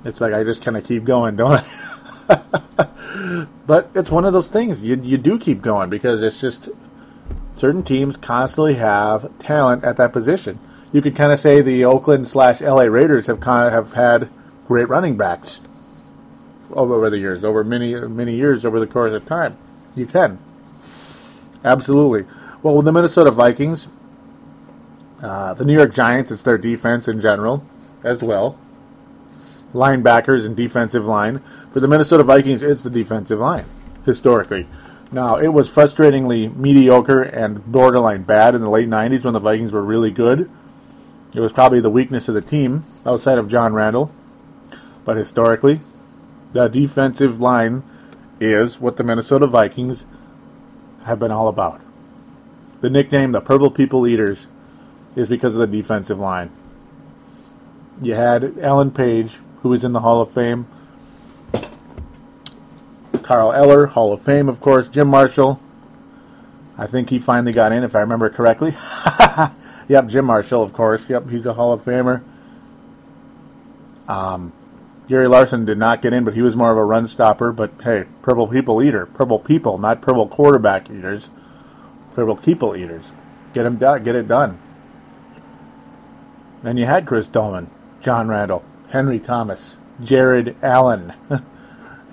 [0.06, 1.64] It's like I just kind of keep going, don't
[2.30, 2.90] I?
[3.68, 6.70] but it's one of those things you you do keep going because it's just
[7.54, 10.60] certain teams constantly have talent at that position.
[10.92, 14.30] You could kind of say the Oakland slash LA Raiders have kind of have had
[14.68, 15.60] great running backs
[16.72, 19.58] over the years, over many many years over the course of time.
[19.96, 20.40] You can
[21.64, 22.26] absolutely.
[22.62, 23.88] Well, with the Minnesota Vikings,
[25.22, 27.66] uh, the New York Giants, it's their defense in general
[28.04, 28.58] as well.
[29.74, 31.40] Linebackers and defensive line.
[31.72, 33.66] For the Minnesota Vikings, it's the defensive line
[34.06, 34.68] historically.
[35.12, 39.72] Now, it was frustratingly mediocre and borderline bad in the late 90s when the Vikings
[39.72, 40.50] were really good.
[41.34, 44.12] It was probably the weakness of the team outside of John Randle.
[45.06, 45.82] But historically,
[46.54, 47.84] the defensive line
[48.40, 50.06] is what the Minnesota Vikings
[51.06, 51.82] have been all about.
[52.82, 54.48] The nickname, the Purple People Eaters,
[55.16, 56.52] is because of the defensive line.
[58.02, 60.68] You had Alan Page, who was in the Hall of Fame.
[63.24, 64.90] Carl Eller, Hall of Fame, of course.
[64.90, 65.60] Jim Marshall.
[66.78, 68.74] I think he finally got in, if I remember correctly.
[69.88, 71.10] yep, Jim Marshall, of course.
[71.10, 72.24] Yep, he's a Hall of Famer.
[74.08, 74.52] Um,
[75.08, 77.54] Gary Larsen did not get in, but he was more of a run stopper.
[77.54, 81.30] But hey, purple people eater, purple people, not purple quarterback eaters,
[82.16, 83.12] purple people eaters.
[83.54, 84.04] Get him done.
[84.04, 84.60] Get it done.
[86.64, 87.70] Then you had Chris Doleman,
[88.02, 88.64] John Randle,
[88.94, 91.14] Henry Thomas, Jared Allen,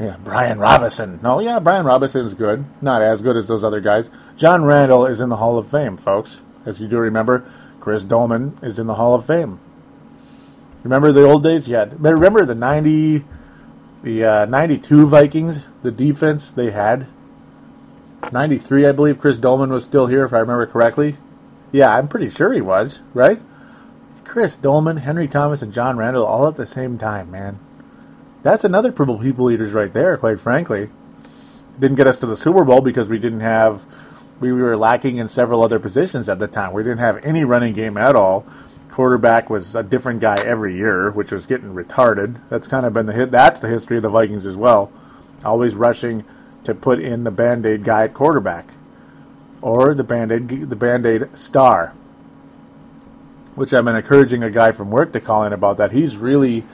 [0.01, 1.21] yeah, Brian Robinson.
[1.23, 2.65] No, yeah, Brian Robinson's good.
[2.81, 4.09] Not as good as those other guys.
[4.35, 6.41] John Randle is in the Hall of Fame, folks.
[6.65, 7.45] As you do remember,
[7.81, 9.61] Chris Doleman is in the Hall of Fame.
[10.83, 11.69] Remember the old days?
[11.69, 11.85] Yeah.
[11.99, 13.27] Remember the 90,
[14.03, 17.07] the uh, 92 Vikings, the defense they had?
[18.33, 21.19] 93, I believe Chris Doleman was still here, if I remember correctly.
[21.73, 23.43] Yeah, I'm pretty sure he was, right?
[24.31, 27.59] Chris Doleman, Henry Thomas, and John Randle all at the same time, man.
[28.43, 30.89] That's another purple people eaters right there, quite frankly.
[31.81, 33.85] Didn't get us to the Super Bowl because we didn't have,
[34.39, 36.73] we were lacking in several other positions at the time.
[36.73, 38.47] We didn't have any running game at all
[38.93, 42.41] quarterback was a different guy every year, which was getting retarded.
[42.51, 43.33] That's kind of been the hit.
[43.33, 44.93] That's the history of the Vikings as well.
[45.45, 46.25] Always rushing
[46.63, 48.69] to put in the band aid guy at quarterback,
[49.61, 51.95] or the band aid the band aid star.
[53.61, 55.93] Which I've been encouraging a guy from work to call in about that.
[55.93, 56.65] He's really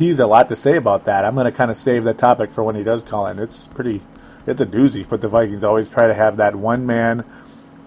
[0.00, 1.24] he's a lot to say about that.
[1.24, 3.38] I'm going to kind of save that topic for when he does call in.
[3.38, 4.02] It's pretty
[4.44, 5.08] it's a doozy.
[5.08, 7.24] But the Vikings always try to have that one man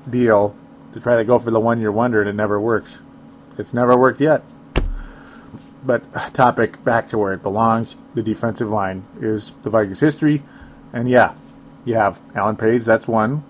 [0.09, 0.55] deal
[0.93, 2.99] to try to go for the one year wonder, and it never works.
[3.57, 4.43] It's never worked yet.
[5.83, 7.97] But topic back to where it belongs.
[8.15, 10.41] The defensive line is the Vikings' history,
[10.93, 11.33] and yeah,
[11.83, 12.85] you have Alan Page.
[12.85, 13.43] That's one.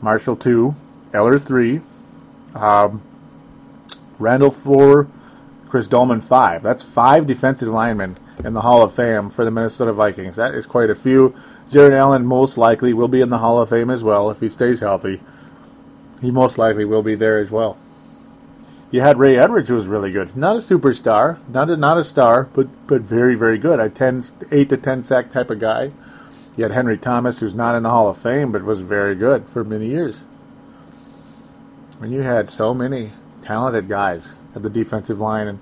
[0.00, 0.76] Marshall two.
[1.12, 1.82] Eller three.
[2.54, 3.02] Um,
[4.20, 5.08] Randle four.
[5.70, 6.64] Chris Doleman five.
[6.64, 10.34] That's five defensive linemen in the Hall of Fame for the Minnesota Vikings.
[10.34, 11.34] That is quite a few.
[11.70, 14.50] Jared Allen most likely will be in the Hall of Fame as well if he
[14.50, 15.20] stays healthy.
[16.20, 17.78] He most likely will be there as well.
[18.90, 20.36] You had Ray Edwards, who was really good.
[20.36, 23.78] Not a superstar, not a, not a star, but but very very good.
[23.78, 25.92] A 10, 8 to ten sack type of guy.
[26.56, 29.48] You had Henry Thomas, who's not in the Hall of Fame, but was very good
[29.48, 30.24] for many years.
[32.00, 33.12] And you had so many
[33.50, 35.58] talented guys at the defensive line, and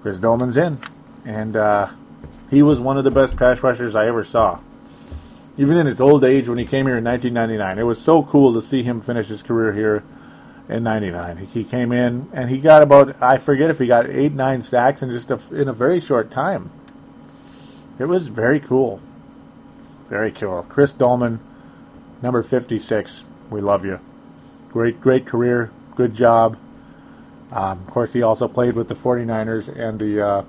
[0.00, 0.78] Chris Doleman's in,
[1.24, 1.88] and uh,
[2.50, 4.60] he was one of the best pass rushers I ever saw.
[5.58, 8.54] Even in his old age, when he came here in 1999, it was so cool
[8.54, 10.04] to see him finish his career here
[10.68, 11.48] in '99.
[11.52, 15.02] He came in and he got about I forget if he got eight nine sacks
[15.02, 16.70] in just a, in a very short time.
[17.98, 19.00] It was very cool,
[20.08, 20.64] very cool.
[20.68, 21.40] Chris Doleman,
[22.22, 23.24] number 56.
[23.50, 23.98] We love you.
[24.68, 25.72] Great great career.
[25.96, 26.56] Good job.
[27.52, 30.44] Um, of course, he also played with the 49ers and the uh,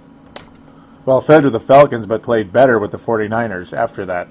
[1.06, 4.30] well, fed with the Falcons, but played better with the 49ers after that.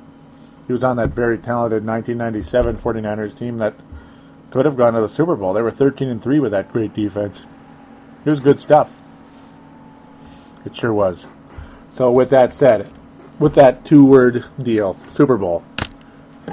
[0.66, 3.74] He was on that very talented 1997 49ers team that
[4.50, 5.52] could have gone to the Super Bowl.
[5.52, 7.44] They were 13 and 3 with that great defense.
[8.24, 9.00] It was good stuff.
[10.64, 11.26] It sure was.
[11.90, 12.90] So with that said,
[13.38, 15.64] with that two-word deal, Super Bowl.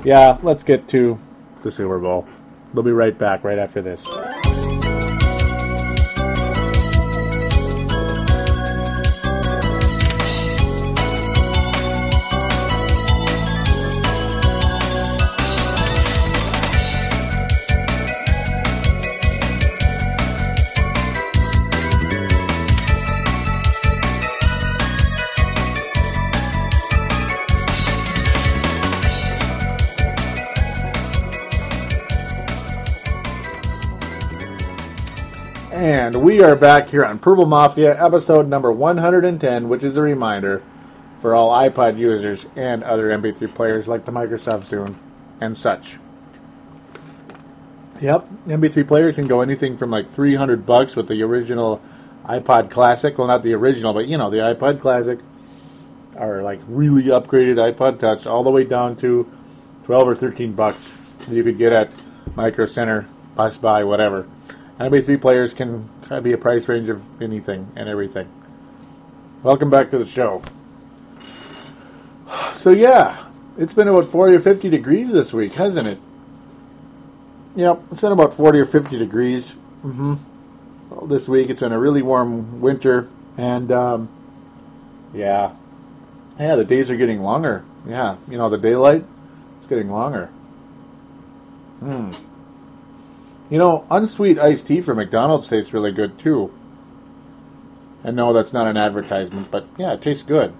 [0.03, 1.17] Yeah, let's get to
[1.63, 2.27] the Super Bowl.
[2.73, 4.05] We'll be right back right after this.
[35.99, 40.63] And we are back here on Purple Mafia, episode number 110, which is a reminder
[41.19, 44.95] for all iPod users and other MP3 players like the Microsoft Zune
[45.41, 45.97] and such.
[47.99, 51.81] Yep, MP3 players can go anything from like 300 bucks with the original
[52.23, 53.17] iPod Classic.
[53.17, 55.19] Well, not the original, but you know, the iPod Classic
[56.15, 59.29] or like really upgraded iPod Touch all the way down to
[59.83, 60.93] 12 or 13 bucks
[61.27, 61.93] that you could get at
[62.37, 64.25] Micro Center, Best Buy, whatever.
[64.79, 65.89] MP3 players can
[66.23, 68.29] be a price range of anything and everything.
[69.43, 70.41] Welcome back to the show.
[72.53, 73.25] So yeah,
[73.57, 75.97] it's been about 40 or 50 degrees this week, hasn't it?
[77.55, 79.55] Yep, it's been about 40 or 50 degrees.
[79.83, 80.15] Mm-hmm.
[80.89, 84.09] Well, this week it's been a really warm winter, and um,
[85.13, 85.55] yeah,
[86.37, 87.63] yeah, the days are getting longer.
[87.87, 89.05] Yeah, you know the daylight,
[89.59, 90.27] it's getting longer.
[91.79, 92.11] Hmm.
[93.49, 96.53] You know, unsweet iced tea from McDonald's tastes really good too.
[98.03, 100.53] And no, that's not an advertisement, but yeah, it tastes good.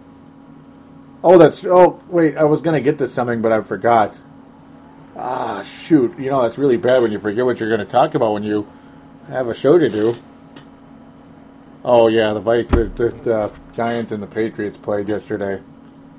[1.23, 1.63] Oh, that's.
[1.65, 4.17] Oh, wait, I was going to get to something, but I forgot.
[5.15, 6.17] Ah, shoot.
[6.17, 8.43] You know, that's really bad when you forget what you're going to talk about when
[8.43, 8.67] you
[9.27, 10.15] have a show to do.
[11.83, 15.61] Oh, yeah, the, the, the, the Giants and the Patriots played yesterday.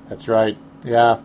[0.08, 0.56] That's right.
[0.84, 1.20] Yeah.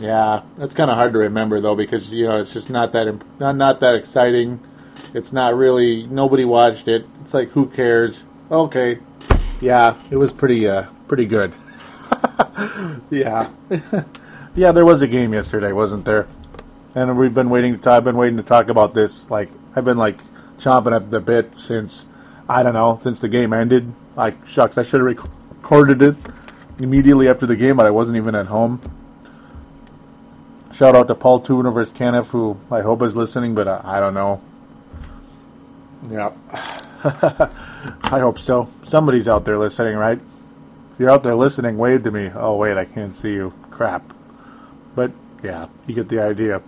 [0.00, 3.06] Yeah, that's kind of hard to remember though because you know it's just not that
[3.06, 4.60] imp- not not that exciting.
[5.14, 7.06] It's not really nobody watched it.
[7.22, 8.24] It's like who cares?
[8.50, 8.98] Okay,
[9.60, 11.54] yeah, it was pretty uh pretty good.
[13.10, 13.50] yeah,
[14.54, 16.26] yeah, there was a game yesterday, wasn't there?
[16.94, 19.30] And we've been waiting to talk, I've been waiting to talk about this.
[19.30, 20.18] Like I've been like
[20.58, 22.06] chomping at the bit since
[22.48, 23.92] I don't know since the game ended.
[24.16, 26.16] Like shucks, I should have rec- recorded it
[26.78, 28.80] immediately after the game, but I wasn't even at home.
[30.72, 34.14] Shout out to Paul Tuniverse Kenneth, who I hope is listening, but I, I don't
[34.14, 34.40] know.
[36.08, 36.32] Yeah.
[37.04, 38.68] I hope so.
[38.86, 40.18] Somebody's out there listening, right?
[40.90, 42.30] If you're out there listening, wave to me.
[42.34, 43.52] Oh, wait, I can't see you.
[43.70, 44.14] Crap.
[44.94, 46.62] But, yeah, you get the idea.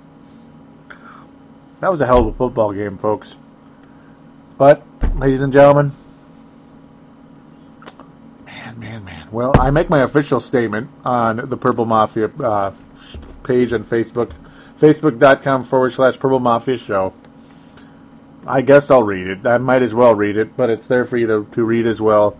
[1.80, 3.36] That was a hell of a football game, folks.
[4.58, 4.82] But,
[5.16, 5.92] ladies and gentlemen,
[8.44, 9.28] man, man, man.
[9.30, 12.72] Well, I make my official statement on the Purple Mafia uh,
[13.44, 14.32] page on Facebook,
[14.78, 17.14] facebook.com forward slash Purple Mafia Show.
[18.46, 19.46] I guess I'll read it.
[19.46, 22.00] I might as well read it, but it's there for you to, to read as
[22.00, 22.36] well.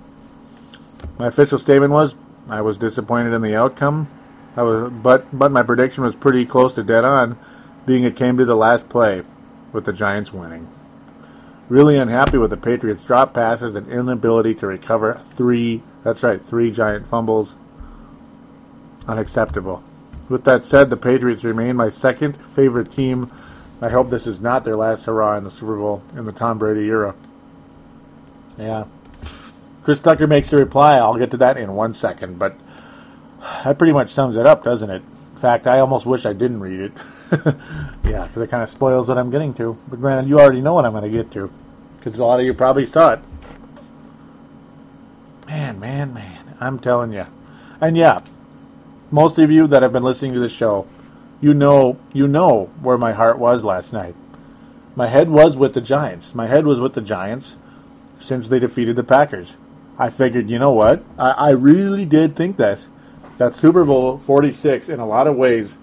[1.19, 2.15] My official statement was
[2.49, 4.09] I was disappointed in the outcome.
[4.57, 7.39] I was, but but my prediction was pretty close to dead on,
[7.87, 9.23] being it came to the last play,
[9.73, 10.69] with the Giants winning.
[11.69, 15.83] Really unhappy with the Patriots' drop passes and inability to recover three.
[16.03, 17.57] That's right, three giant fumbles.
[19.09, 19.83] Unacceptable.
[20.29, 23.31] With that said, the Patriots remain my second favorite team.
[23.81, 26.59] I hope this is not their last hurrah in the Super Bowl in the Tom
[26.59, 27.15] Brady era.
[28.59, 28.85] Yeah.
[29.83, 30.97] Chris Tucker makes the reply.
[30.97, 32.57] I'll get to that in one second, but
[33.65, 35.03] that pretty much sums it up, doesn't it?
[35.35, 36.93] In fact, I almost wish I didn't read it.
[38.05, 39.77] yeah, because it kind of spoils what I'm getting to.
[39.89, 41.51] But granted, you already know what I'm going to get to,
[41.99, 43.21] because a lot of you probably saw it.
[45.47, 46.55] Man, man, man.
[46.61, 47.27] I'm telling you.
[47.81, 48.23] And yeah,
[49.11, 50.87] most of you that have been listening to the show,
[51.41, 54.15] you know, you know where my heart was last night.
[54.97, 56.35] My head was with the Giants.
[56.35, 57.57] My head was with the Giants
[58.19, 59.57] since they defeated the Packers.
[59.99, 61.05] I figured, you know what?
[61.19, 62.89] I, I really did think this.
[63.39, 65.77] That Super Bowl 46, in a lot of ways,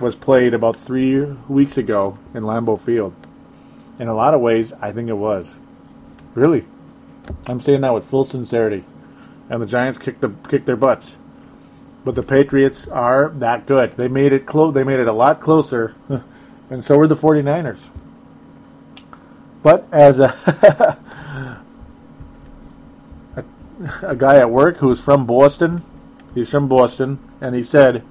[0.00, 3.14] was played about three weeks ago in Lambeau Field.
[3.98, 5.54] In a lot of ways, I think it was.
[6.34, 6.66] Really.
[7.46, 8.84] I'm saying that with full sincerity.
[9.48, 11.16] And the Giants kicked, the, kicked their butts
[12.08, 13.92] but the Patriots are that good.
[13.92, 14.72] They made it close.
[14.72, 15.94] They made it a lot closer,
[16.70, 17.90] and so were the 49ers.
[19.62, 20.32] But as a,
[23.36, 23.44] a,
[24.06, 25.82] a guy at work who's from Boston,
[26.34, 28.02] he's from Boston, and he said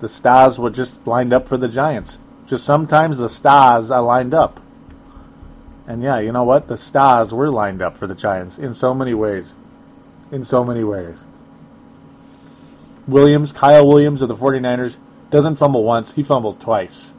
[0.00, 2.18] the stars were just lined up for the Giants.
[2.44, 4.60] Just sometimes the stars are lined up.
[5.86, 6.68] And yeah, you know what?
[6.68, 9.54] The stars were lined up for the Giants in so many ways.
[10.30, 11.24] In so many ways.
[13.06, 14.96] Williams, Kyle Williams of the 49ers,
[15.30, 17.12] doesn't fumble once, he fumbles twice.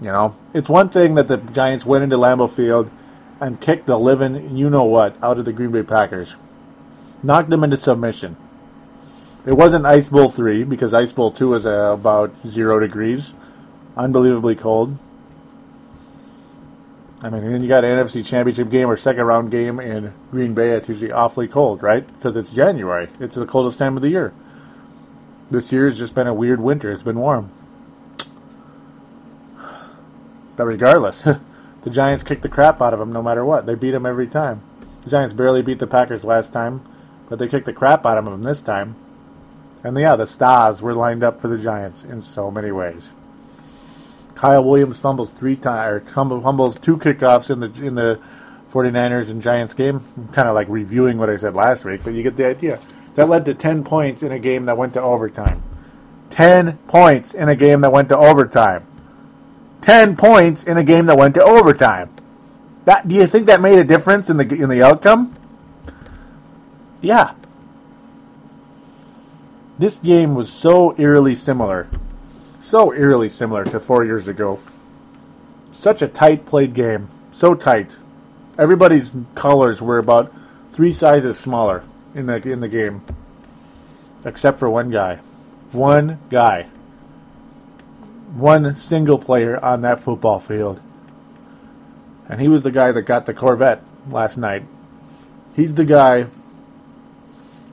[0.00, 2.90] You know, it's one thing that the Giants went into Lambeau Field
[3.38, 6.34] and kicked the living, you know what, out of the Green Bay Packers.
[7.22, 8.36] Knocked them into submission.
[9.46, 13.34] It wasn't Ice Bowl 3 because Ice Bowl 2 was uh, about zero degrees.
[13.96, 14.98] Unbelievably cold.
[17.22, 20.54] I mean, then you got an NFC Championship game or second round game in Green
[20.54, 20.70] Bay.
[20.70, 22.06] It's usually awfully cold, right?
[22.06, 23.08] Because it's January.
[23.18, 24.32] It's the coldest time of the year.
[25.50, 26.90] This year has just been a weird winter.
[26.90, 27.50] It's been warm.
[30.56, 31.22] But regardless,
[31.82, 33.66] the Giants kicked the crap out of them no matter what.
[33.66, 34.62] They beat them every time.
[35.02, 36.82] The Giants barely beat the Packers last time,
[37.28, 38.96] but they kicked the crap out of them this time.
[39.82, 43.10] And yeah, the stars were lined up for the Giants in so many ways.
[44.40, 48.18] Kyle Williams fumbles three times, or fumbles two kickoffs in the in the
[48.72, 50.00] 49ers and Giants game.
[50.16, 52.80] I'm kind of like reviewing what I said last week, but you get the idea.
[53.16, 55.62] That led to 10 points in a game that went to overtime.
[56.30, 58.86] 10 points in a game that went to overtime.
[59.82, 62.08] 10 points in a game that went to overtime.
[62.86, 65.36] That do you think that made a difference in the in the outcome?
[67.02, 67.34] Yeah.
[69.78, 71.90] This game was so eerily similar.
[72.62, 74.60] So eerily similar to 4 years ago.
[75.72, 77.08] Such a tight played game.
[77.32, 77.96] So tight.
[78.58, 80.32] Everybody's colors were about
[80.72, 81.84] 3 sizes smaller
[82.14, 83.02] in the in the game
[84.24, 85.16] except for one guy.
[85.72, 86.68] One guy
[88.34, 90.80] one single player on that football field.
[92.28, 94.64] And he was the guy that got the Corvette last night.
[95.54, 96.26] He's the guy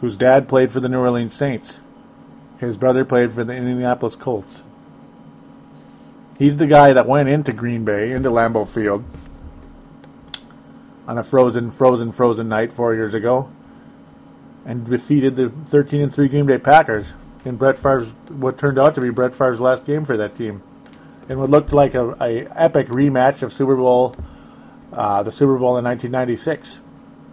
[0.02, 1.78] whose dad played for the New Orleans Saints.
[2.60, 4.64] His brother played for the Indianapolis Colts.
[6.38, 9.04] He's the guy that went into Green Bay, into Lambeau Field,
[11.08, 13.52] on a frozen, frozen, frozen night four years ago,
[14.66, 17.14] and defeated the 13 and 3 Green Bay Packers
[17.44, 20.62] in Brett Favre's what turned out to be Brett Favre's last game for that team,
[21.28, 24.16] and what looked like a, a epic rematch of Super Bowl,
[24.94, 26.80] uh, the Super Bowl in 1996.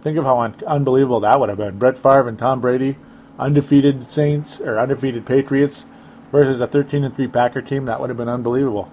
[0.01, 1.77] Think of how un- unbelievable that would have been.
[1.77, 2.95] Brett Favre and Tom Brady,
[3.37, 5.85] undefeated Saints or undefeated Patriots
[6.35, 7.85] versus a 13 and 3 Packer team.
[7.85, 8.91] That would have been unbelievable.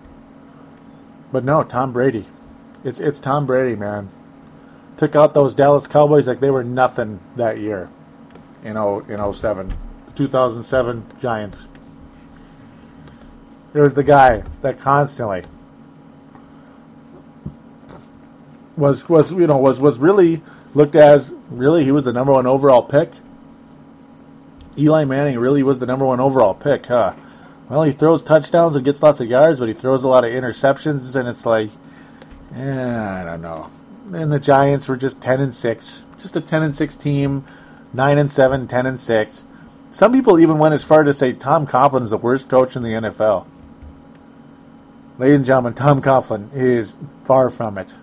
[1.33, 2.27] But no, Tom Brady.
[2.85, 4.11] It's it's Tom Brady, man.
[4.97, 7.91] Took out those Dallas Cowboys like they were nothing that year
[8.63, 9.75] in 0, in 07.
[10.15, 11.59] 2007 Giants.
[13.75, 15.43] It was the guy that constantly
[18.77, 20.43] was was you know was was really
[20.75, 23.11] looked as really he was the number one overall pick.
[24.79, 27.15] Eli Manning really was the number one overall pick, huh?
[27.73, 30.31] Well, he throws touchdowns and gets lots of yards, but he throws a lot of
[30.31, 31.71] interceptions, and it's like,
[32.55, 33.71] yeah, I don't know.
[34.13, 37.47] And the Giants were just ten and six, just a ten and six team,
[37.95, 39.47] nine and seven, 10 and six.
[39.91, 42.83] Some people even went as far to say Tom Coughlin is the worst coach in
[42.83, 43.47] the NFL.
[45.17, 46.95] Ladies and gentlemen, Tom Coughlin is
[47.25, 47.95] far from it.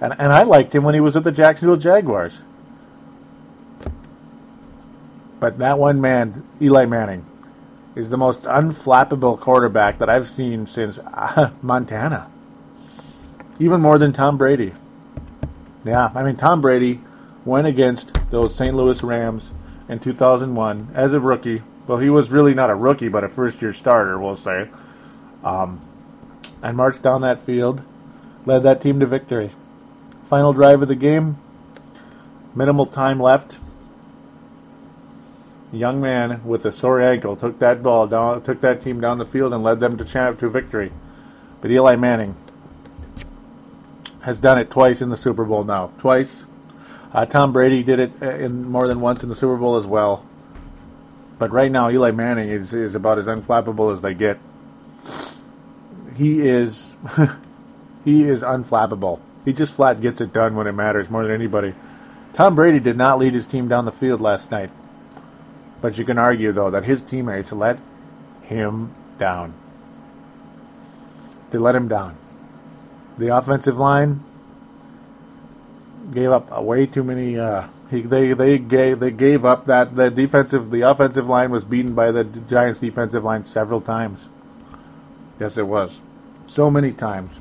[0.00, 2.40] And, and I liked him when he was with the Jacksonville Jaguars.
[5.40, 7.26] But that one man, Eli Manning,
[7.94, 12.30] is the most unflappable quarterback that I've seen since uh, Montana.
[13.58, 14.72] Even more than Tom Brady.
[15.84, 17.00] Yeah, I mean, Tom Brady
[17.44, 18.74] went against those St.
[18.74, 19.50] Louis Rams
[19.88, 21.62] in 2001 as a rookie.
[21.86, 24.68] Well, he was really not a rookie, but a first year starter, we'll say.
[25.44, 25.80] Um,
[26.62, 27.82] and marched down that field,
[28.46, 29.52] led that team to victory.
[30.24, 31.38] Final drive of the game,
[32.54, 33.58] minimal time left.
[35.72, 39.26] Young man with a sore ankle took that ball down, took that team down the
[39.26, 40.92] field, and led them to champ to victory.
[41.60, 42.36] But Eli Manning
[44.22, 45.92] has done it twice in the Super Bowl now.
[45.98, 46.44] Twice
[47.12, 49.86] uh, Tom Brady did it uh, in more than once in the Super Bowl as
[49.86, 50.24] well.
[51.38, 54.38] But right now, Eli Manning is, is about as unflappable as they get.
[56.16, 56.94] He is
[58.04, 59.20] he is unflappable.
[59.44, 61.74] He just flat gets it done when it matters more than anybody.
[62.32, 64.70] Tom Brady did not lead his team down the field last night.
[65.82, 67.78] But you can argue, though, that his teammates let
[68.42, 69.52] him down.
[71.50, 72.16] They let him down.
[73.18, 74.20] The offensive line
[76.14, 77.38] gave up way too many.
[77.38, 81.64] Uh, he, they they gave they gave up that the defensive the offensive line was
[81.64, 84.28] beaten by the Giants defensive line several times.
[85.38, 86.00] Yes, it was,
[86.46, 87.40] so many times.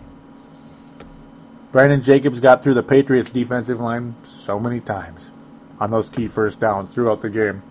[1.71, 5.29] Brandon Jacobs got through the Patriots defensive line so many times
[5.79, 7.61] on those key first downs throughout the game.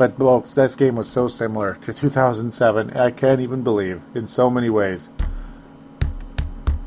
[0.00, 2.96] But folks, this game was so similar to 2007.
[2.96, 5.10] I can't even believe in so many ways.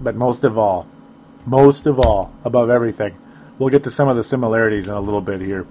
[0.01, 0.87] But most of all,
[1.45, 3.15] most of all, above everything.
[3.59, 5.67] We'll get to some of the similarities in a little bit here.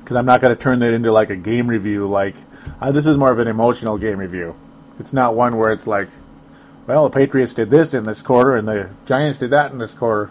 [0.00, 2.06] Because I'm not going to turn that into like a game review.
[2.06, 2.36] Like,
[2.80, 4.56] uh, this is more of an emotional game review.
[4.98, 6.08] It's not one where it's like,
[6.86, 9.92] well, the Patriots did this in this quarter and the Giants did that in this
[9.92, 10.30] quarter.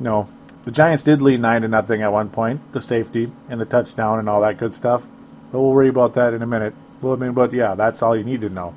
[0.00, 0.28] No.
[0.64, 4.18] The Giants did lead 9 to nothing at one point, the safety and the touchdown
[4.18, 5.06] and all that good stuff.
[5.52, 6.74] But we'll worry about that in a minute.
[7.00, 8.74] Well, I mean, but yeah, that's all you need to know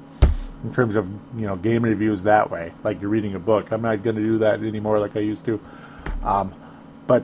[0.63, 1.07] in terms of
[1.39, 3.71] you know game reviews that way, like you're reading a book.
[3.71, 5.59] I'm not going to do that anymore like I used to.
[6.23, 6.53] Um,
[7.05, 7.23] but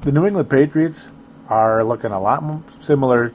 [0.00, 1.08] the New England Patriots
[1.48, 3.32] are looking a lot more similar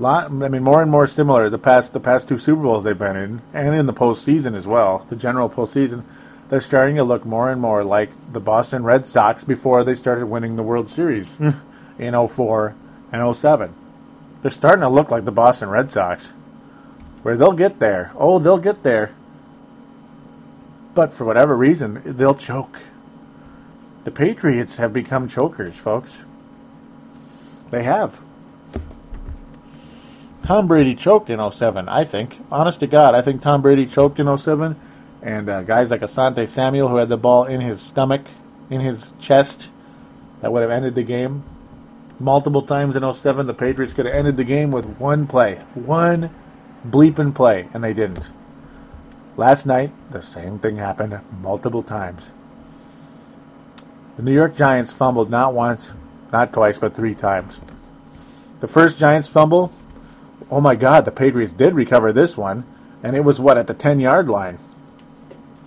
[0.00, 1.50] Lot, I mean, more and more similar.
[1.50, 4.66] The past the past two Super Bowls they've been in, and in the postseason as
[4.66, 6.04] well, the general postseason,
[6.50, 10.26] they're starting to look more and more like the Boston Red Sox before they started
[10.26, 11.50] winning the World Series hmm.
[11.96, 12.74] in 04
[13.12, 13.72] and 07.
[14.42, 16.32] They're starting to look like the Boston Red Sox,
[17.22, 18.12] where they'll get there.
[18.16, 19.14] Oh, they'll get there.
[20.92, 22.80] But for whatever reason, they'll choke.
[24.02, 26.24] The Patriots have become chokers, folks.
[27.70, 28.20] They have.
[30.42, 32.40] Tom Brady choked in 07, I think.
[32.50, 34.74] Honest to God, I think Tom Brady choked in 07.
[35.22, 38.22] And uh, guys like Asante Samuel, who had the ball in his stomach,
[38.70, 39.68] in his chest,
[40.40, 41.44] that would have ended the game.
[42.18, 45.56] Multiple times in 07, the Patriots could have ended the game with one play.
[45.74, 46.34] One
[46.86, 48.30] bleeping play, and they didn't.
[49.36, 52.30] Last night, the same thing happened multiple times.
[54.16, 55.92] The New York Giants fumbled not once,
[56.32, 57.60] not twice, but three times.
[58.60, 59.72] The first Giants fumble,
[60.50, 62.64] oh my God, the Patriots did recover this one,
[63.02, 64.58] and it was what, at the 10 yard line?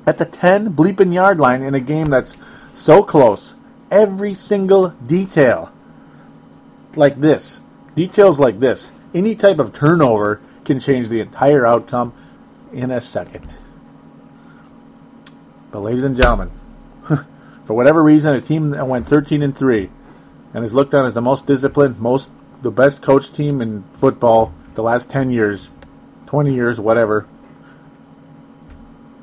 [0.06, 2.36] At the 10 bleeping yard line in a game that's
[2.74, 3.56] so close.
[3.90, 5.72] Every single detail
[6.96, 7.62] like this,
[7.96, 12.14] details like this, any type of turnover can change the entire outcome
[12.72, 13.56] in a second.
[15.72, 16.52] But, ladies and gentlemen,
[17.66, 19.90] for whatever reason, a team that went 13 and 3
[20.54, 22.30] and is looked on as the most disciplined, most
[22.62, 25.70] the best coached team in football the last 10 years,
[26.28, 27.28] 20 years, whatever.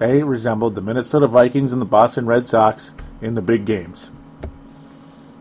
[0.01, 2.90] They resembled the Minnesota Vikings and the Boston Red Sox
[3.20, 4.09] in the big games.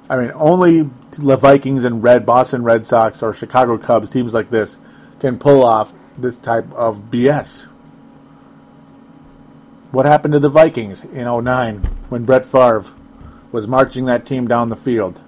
[0.09, 4.49] I mean, only the Vikings and Red Boston Red Sox or Chicago Cubs, teams like
[4.49, 4.75] this,
[5.21, 7.67] can pull off this type of BS.
[9.91, 11.77] What happened to the Vikings in 09
[12.09, 12.83] when Brett Favre
[13.53, 15.21] was marching that team down the field?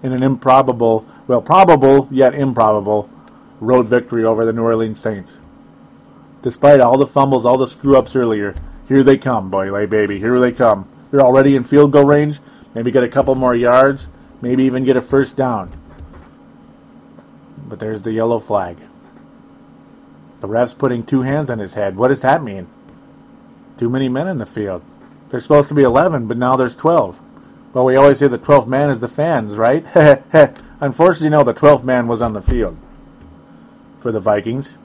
[0.00, 3.10] In an improbable, well, probable yet improbable
[3.58, 5.38] road victory over the New Orleans Saints.
[6.44, 8.54] Despite all the fumbles, all the screw ups earlier,
[8.86, 10.18] here they come, boy, lay baby.
[10.18, 10.86] Here they come.
[11.10, 12.38] They're already in field goal range.
[12.74, 14.08] Maybe get a couple more yards.
[14.42, 15.72] Maybe even get a first down.
[17.66, 18.76] But there's the yellow flag.
[20.40, 21.96] The ref's putting two hands on his head.
[21.96, 22.68] What does that mean?
[23.78, 24.84] Too many men in the field.
[25.30, 27.22] There's supposed to be 11, but now there's 12.
[27.72, 29.82] Well, we always say the 12th man is the fans, right?
[30.80, 32.76] Unfortunately, no, the 12th man was on the field
[34.00, 34.76] for the Vikings,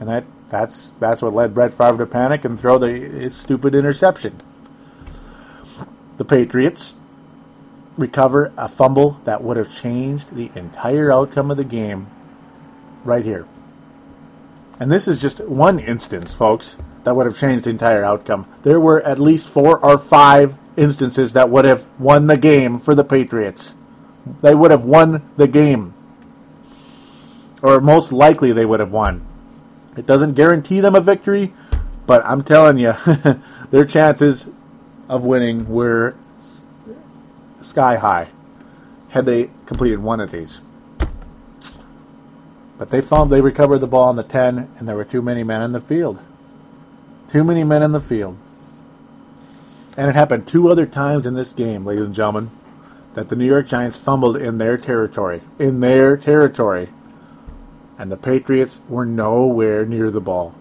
[0.00, 4.40] and that that's that's what led Brett Favre to panic and throw the stupid interception.
[6.16, 6.94] The Patriots
[7.96, 12.08] recover a fumble that would have changed the entire outcome of the game
[13.04, 13.46] right here.
[14.80, 18.46] And this is just one instance, folks, that would have changed the entire outcome.
[18.62, 22.94] There were at least four or five instances that would have won the game for
[22.94, 23.74] the Patriots.
[24.42, 25.94] They would have won the game
[27.62, 29.26] or most likely they would have won.
[29.98, 31.52] It doesn't guarantee them a victory,
[32.06, 32.94] but I'm telling you,
[33.70, 34.46] their chances
[35.08, 36.16] of winning were
[37.60, 38.28] sky high
[39.08, 40.60] had they completed one of these.
[42.78, 45.42] But they found they recovered the ball on the 10, and there were too many
[45.42, 46.20] men in the field.
[47.26, 48.38] Too many men in the field.
[49.96, 52.50] And it happened two other times in this game, ladies and gentlemen,
[53.14, 55.42] that the New York Giants fumbled in their territory.
[55.58, 56.90] In their territory
[57.98, 60.54] and the Patriots were nowhere near the ball.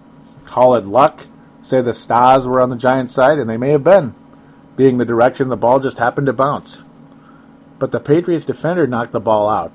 [0.46, 1.28] Call it luck,
[1.62, 4.16] say the stars were on the Giants' side, and they may have been,
[4.76, 6.82] being the direction the ball just happened to bounce.
[7.78, 9.72] But the Patriots defender knocked the ball out.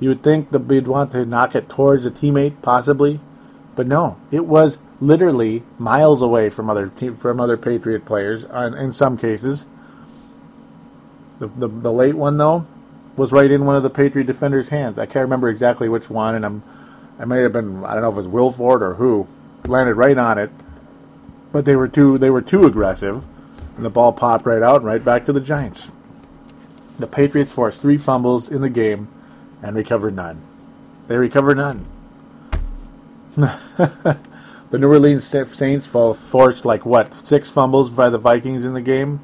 [0.00, 3.20] You would think that we'd want to knock it towards a teammate, possibly,
[3.76, 8.44] but no, it was literally miles away from other from other Patriot players.
[8.44, 9.66] Uh, in some cases,
[11.38, 12.66] the, the the late one though,
[13.16, 14.98] was right in one of the Patriot defenders' hands.
[14.98, 16.62] I can't remember exactly which one, and I'm,
[17.18, 19.28] I may have been I don't know if it was Wilfork or who
[19.64, 20.50] landed right on it,
[21.52, 23.24] but they were too they were too aggressive,
[23.76, 25.90] and the ball popped right out and right back to the Giants.
[26.98, 29.08] The Patriots forced three fumbles in the game
[29.62, 30.40] and recovered none.
[31.08, 31.86] They recovered none.
[33.36, 34.18] the
[34.72, 39.20] New Orleans Saints forced like what six fumbles by the Vikings in the game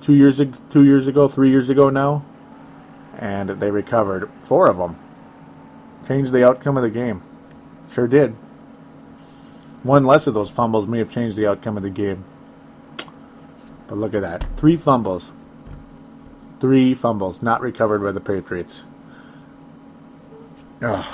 [0.00, 2.24] two years two years ago, three years ago now
[3.18, 4.96] and they recovered four of them.
[6.06, 7.22] Changed the outcome of the game.
[7.90, 8.36] Sure did.
[9.82, 12.24] One less of those fumbles may have changed the outcome of the game.
[13.86, 14.44] But look at that.
[14.56, 15.30] Three fumbles.
[16.60, 18.82] Three fumbles not recovered by the Patriots.
[20.82, 21.04] Ugh.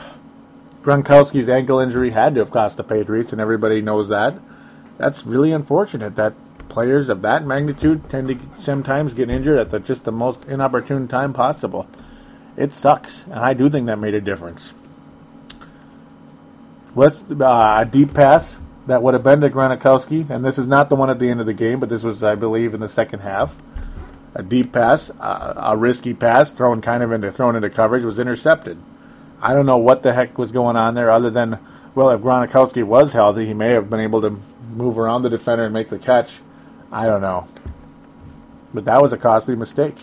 [0.82, 4.34] Gronkowski's ankle injury had to have cost the Patriots, and everybody knows that.
[4.98, 6.34] That's really unfortunate that
[6.72, 11.06] players of that magnitude tend to sometimes get injured at the, just the most inopportune
[11.06, 11.86] time possible.
[12.56, 14.72] It sucks, and I do think that made a difference.
[16.94, 18.56] West uh, a deep pass
[18.86, 21.40] that would have been to Gronkowski, and this is not the one at the end
[21.40, 23.58] of the game, but this was, I believe, in the second half.
[24.34, 28.18] A deep pass, uh, a risky pass, thrown kind of into thrown into coverage, was
[28.18, 28.78] intercepted.
[29.42, 31.58] I don't know what the heck was going on there, other than
[31.94, 35.64] well, if Gronkowski was healthy, he may have been able to move around the defender
[35.64, 36.40] and make the catch.
[36.92, 37.48] I don't know,
[38.74, 39.96] but that was a costly mistake.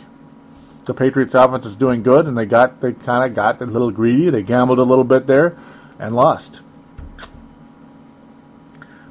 [0.86, 3.92] The Patriots' offense is doing good, and they got they kind of got a little
[3.92, 4.32] greedy.
[4.32, 5.56] They gambled a little bit there,
[6.00, 6.62] and lost.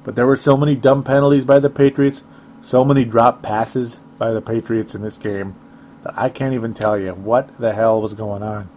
[0.03, 2.24] But there were so many dumb penalties by the Patriots,
[2.61, 5.55] so many drop passes by the Patriots in this game
[6.03, 8.70] that I can't even tell you what the hell was going on.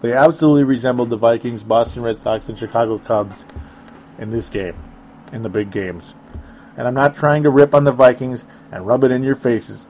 [0.00, 3.44] They absolutely resembled the Vikings, Boston Red Sox, and Chicago Cubs
[4.18, 4.74] in this game,
[5.32, 6.14] in the big games.
[6.76, 9.86] And I'm not trying to rip on the Vikings and rub it in your faces,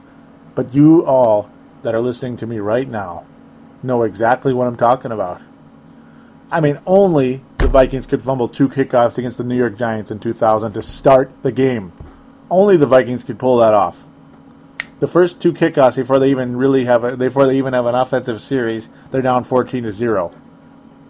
[0.55, 1.49] but you all
[1.83, 3.25] that are listening to me right now
[3.81, 5.41] know exactly what I'm talking about.
[6.51, 10.19] I mean, only the Vikings could fumble two kickoffs against the New York Giants in
[10.19, 11.91] 2000 to start the game.
[12.49, 14.05] Only the Vikings could pull that off.
[14.99, 17.95] The first two kickoffs before they even really have a, before they even have an
[17.95, 20.31] offensive series, they're down 14 to 0.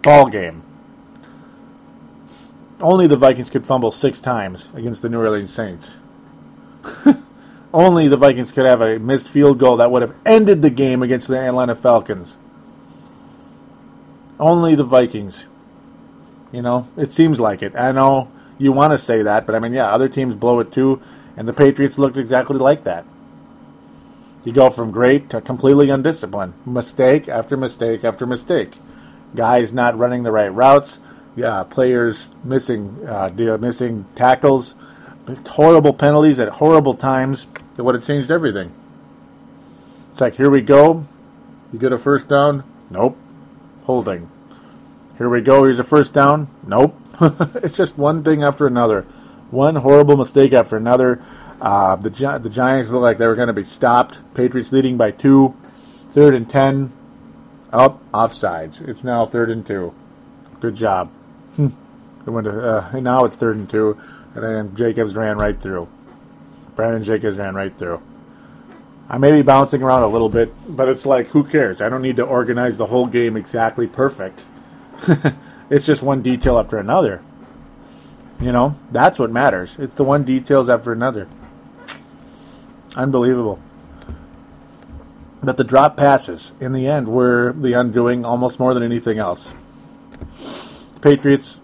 [0.02, 0.62] Ball game.
[2.80, 5.96] Only the Vikings could fumble 6 times against the New Orleans Saints.
[7.74, 11.02] Only the Vikings could have a missed field goal that would have ended the game
[11.02, 12.36] against the Atlanta Falcons.
[14.38, 15.46] Only the Vikings.
[16.52, 17.74] You know, it seems like it.
[17.74, 20.72] I know you want to say that, but I mean, yeah, other teams blow it
[20.72, 21.00] too,
[21.36, 23.04] and the Patriots looked exactly like that.
[24.44, 26.54] You go from great to completely undisciplined.
[26.66, 28.74] Mistake after mistake after mistake.
[29.34, 31.00] Guys not running the right routes.
[31.36, 33.30] Yeah, players missing uh,
[33.60, 34.74] missing tackles.
[35.48, 38.72] Horrible penalties at horrible times that would have changed everything.
[40.12, 41.06] It's like, here we go.
[41.72, 42.62] You get a first down.
[42.90, 43.16] Nope.
[43.84, 44.30] Holding.
[45.18, 45.64] Here we go.
[45.64, 46.48] Here's a first down.
[46.66, 46.94] Nope.
[47.20, 49.02] it's just one thing after another.
[49.50, 51.20] One horrible mistake after another.
[51.60, 54.18] Uh, the Gi- the Giants look like they were going to be stopped.
[54.34, 55.56] Patriots leading by two,
[56.10, 56.92] third and ten.
[57.72, 58.86] Up offsides.
[58.86, 59.94] It's now third and two.
[60.60, 61.10] Good job.
[62.26, 62.60] Went to,
[62.94, 63.98] uh, now it's third and two,
[64.34, 65.88] and then Jacobs ran right through.
[66.76, 68.02] Brandon Jacobs ran right through.
[69.08, 71.80] I may be bouncing around a little bit, but it's like, who cares?
[71.80, 74.44] I don't need to organize the whole game exactly perfect.
[75.70, 77.22] it's just one detail after another.
[78.40, 79.76] You know, that's what matters.
[79.78, 81.28] It's the one details after another.
[82.96, 83.60] Unbelievable.
[85.42, 89.52] But the drop passes in the end were the undoing almost more than anything else.
[91.04, 91.60] Patriots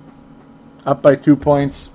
[0.84, 1.86] up by two points.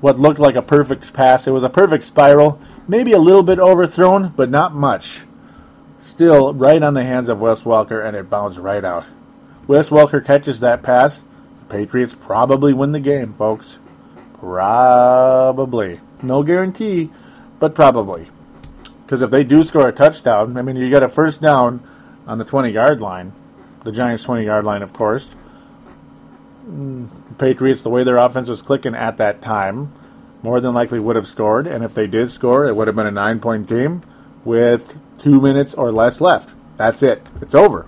[0.00, 1.46] What looked like a perfect pass.
[1.46, 2.60] It was a perfect spiral.
[2.88, 5.22] Maybe a little bit overthrown, but not much.
[6.00, 9.06] Still right on the hands of Wes Welker, and it bounced right out.
[9.68, 11.22] Wes Welker catches that pass.
[11.60, 13.78] The Patriots probably win the game, folks.
[14.40, 16.00] Probably.
[16.22, 17.12] No guarantee,
[17.60, 18.30] but probably.
[19.06, 21.86] Because if they do score a touchdown, I mean, you got a first down
[22.26, 23.32] on the 20 yard line,
[23.84, 25.28] the Giants' 20 yard line, of course.
[26.66, 29.92] The Patriots, the way their offense was clicking at that time,
[30.42, 31.66] more than likely would have scored.
[31.66, 34.02] And if they did score, it would have been a nine point game
[34.44, 36.54] with two minutes or less left.
[36.76, 37.26] That's it.
[37.40, 37.86] It's over.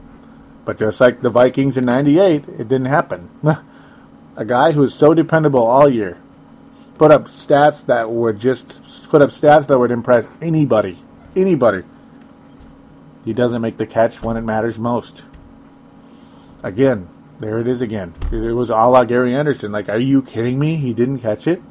[0.64, 3.28] But just like the Vikings in 98, it didn't happen.
[4.36, 6.18] a guy who is so dependable all year
[6.99, 10.99] put up stats that would just put up stats that would impress anybody.
[11.36, 11.82] Anybody.
[13.24, 15.24] He doesn't make the catch when it matters most.
[16.64, 17.10] Again,
[17.40, 18.14] there it is again.
[18.32, 19.70] It was a la Gary Anderson.
[19.70, 20.76] Like, are you kidding me?
[20.76, 21.62] He didn't catch it?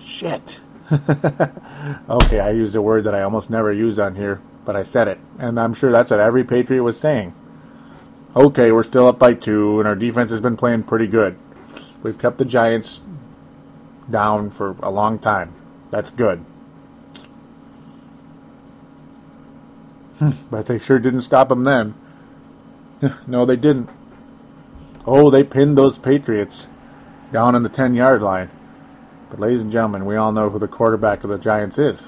[0.00, 0.60] Shit.
[2.10, 5.06] okay, I used a word that I almost never use on here, but I said
[5.06, 5.20] it.
[5.38, 7.34] And I'm sure that's what every Patriot was saying.
[8.34, 11.38] Okay, we're still up by two, and our defense has been playing pretty good.
[12.02, 13.00] We've kept the Giants
[14.10, 15.54] down for a long time.
[15.90, 16.44] That's good.
[20.18, 21.94] Hmm, but they sure didn't stop them then.
[23.28, 23.88] no, they didn't.
[25.12, 26.68] Oh, they pinned those Patriots
[27.32, 28.48] down in the 10 yard line.
[29.28, 32.06] But, ladies and gentlemen, we all know who the quarterback of the Giants is.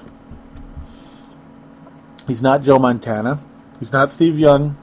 [2.25, 3.41] He's not Joe Montana.
[3.77, 4.77] He's not Steve Young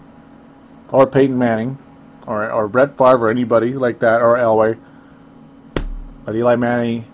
[0.90, 1.78] or Peyton Manning
[2.26, 4.78] or, or Brett Favre or anybody like that or Elway.
[6.26, 7.06] But Eli Manning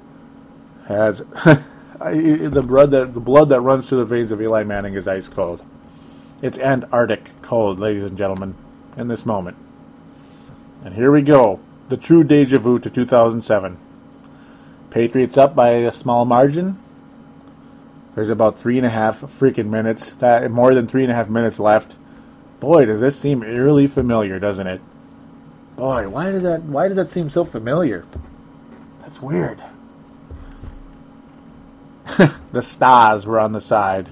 [0.88, 1.18] has
[2.00, 5.28] the blood that the blood that runs through the veins of Eli Manning is ice
[5.28, 5.64] cold.
[6.42, 8.56] It's Antarctic cold, ladies and gentlemen,
[8.96, 9.56] in this moment.
[10.84, 13.78] And here we go, the true deja vu to 2007.
[14.90, 16.78] Patriots up by a small margin.
[18.14, 21.28] There's about three and a half freaking minutes, that more than three and a half
[21.28, 21.96] minutes left.
[22.60, 24.80] Boy, does this seem eerily familiar, doesn't it?
[25.76, 28.06] Boy, why does that why does that seem so familiar?
[29.02, 29.62] That's weird.
[32.52, 34.08] the stars were on the side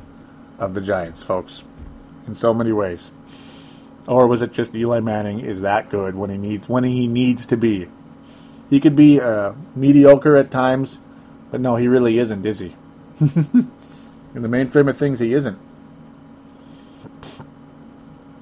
[0.59, 1.62] of the Giants, folks,
[2.27, 3.11] in so many ways.
[4.07, 7.47] Or was it just Eli Manning is that good when he needs when he needs
[7.47, 7.89] to be?
[8.69, 10.99] He could be uh, mediocre at times,
[11.51, 12.75] but no, he really isn't, is he?
[13.21, 13.71] in
[14.35, 15.59] the mainframe of things, he isn't.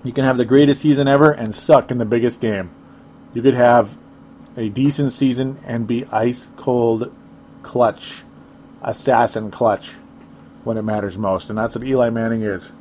[0.05, 2.71] You can have the greatest season ever and suck in the biggest game.
[3.35, 3.97] You could have
[4.57, 7.15] a decent season and be ice cold
[7.63, 8.23] clutch,
[8.83, 9.93] assassin clutch
[10.65, 11.49] when it matters most.
[11.49, 12.73] And that's what Eli Manning is.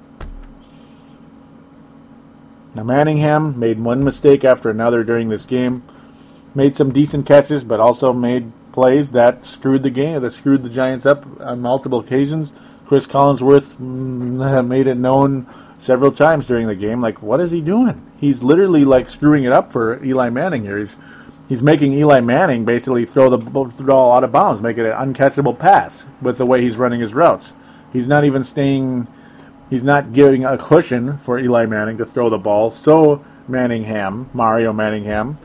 [2.74, 5.84] Now, Manningham made one mistake after another during this game.
[6.56, 10.70] Made some decent catches, but also made plays that screwed the game, that screwed the
[10.70, 12.54] Giants up on multiple occasions.
[12.86, 15.48] Cris Collinsworth mm, made it known
[15.78, 18.10] several times during the game, like, what is he doing?
[18.20, 20.78] He's literally like screwing it up for Eli Manning here.
[20.78, 20.96] He's,
[21.50, 25.58] he's making Eli Manning basically throw the ball out of bounds, make it an uncatchable
[25.58, 27.54] pass with the way he's running his routes.
[27.92, 29.08] He's not even staying,
[29.72, 32.70] he's not giving a cushion for Eli Manning to throw the ball.
[32.70, 35.40] So Manningham, Mario Manningham,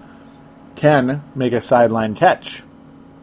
[0.74, 2.62] can make a sideline catch.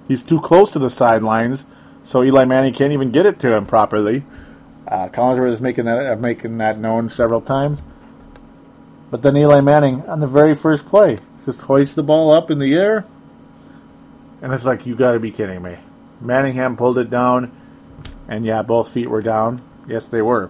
[0.08, 1.66] He's too close to the sidelines,
[2.04, 4.24] so Eli Manning can't even get it to him properly.
[4.88, 7.82] Uh, Collinsworth is making that uh, making that known several times.
[9.12, 12.60] But then Eli Manning on the very first play just hoists the ball up in
[12.60, 13.06] the air,
[14.42, 15.78] and it's like you got to be kidding me.
[16.20, 17.52] Manningham pulled it down,
[18.28, 19.62] and yeah, both feet were down.
[19.88, 20.50] Yes, they were.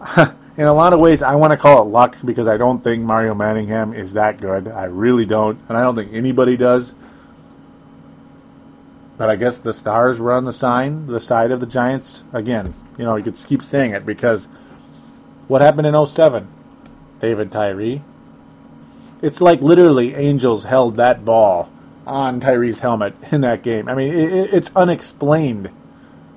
[0.56, 3.02] in a lot of ways, I want to call it luck because I don't think
[3.02, 4.68] Mario Manningham is that good.
[4.68, 6.94] I really don't, and I don't think anybody does.
[9.16, 12.24] But I guess the stars were on the sign, the side of the Giants.
[12.32, 14.46] Again, you know, you could keep saying it because
[15.48, 16.48] what happened in 07?
[17.20, 18.02] David Tyree.
[19.22, 21.70] It's like literally angels held that ball
[22.06, 23.88] on Tyree's helmet in that game.
[23.88, 25.70] I mean, it, it's unexplained.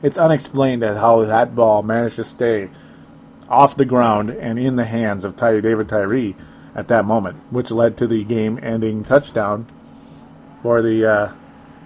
[0.01, 2.69] It's unexplained as how that ball managed to stay
[3.49, 6.35] off the ground and in the hands of Ty- David Tyree
[6.75, 9.65] at that moment, which led to the game-ending touchdown
[10.61, 11.33] for the uh,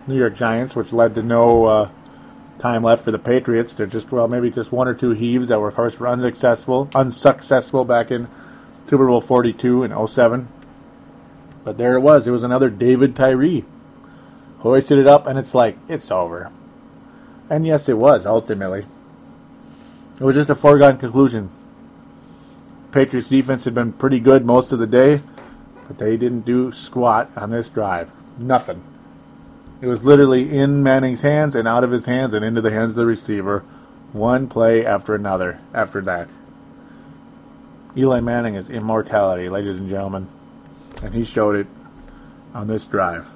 [0.07, 1.89] New York Giants, which led to no uh,
[2.59, 3.74] time left for the Patriots.
[3.76, 7.86] To just well, maybe just one or two heaves that were, of course, unsuccessful, unsuccessful
[7.86, 8.28] back in
[8.86, 10.49] Super Bowl 42 and 07.
[11.64, 12.28] But there it was.
[12.28, 13.64] It was another David Tyree.
[14.59, 16.51] Hoisted it up, and it's like, it's over.
[17.49, 18.86] And yes, it was, ultimately.
[20.16, 21.49] It was just a foregone conclusion.
[22.91, 25.22] Patriots defense had been pretty good most of the day,
[25.88, 28.11] but they didn't do squat on this drive.
[28.38, 28.84] Nothing.
[29.82, 32.91] It was literally in Manning's hands and out of his hands and into the hands
[32.91, 33.66] of the receiver.
[34.14, 36.30] One play after another after that.
[37.97, 40.28] Eli Manning is immortality, ladies and gentlemen,
[41.03, 41.68] and he showed it
[42.53, 43.28] on this drive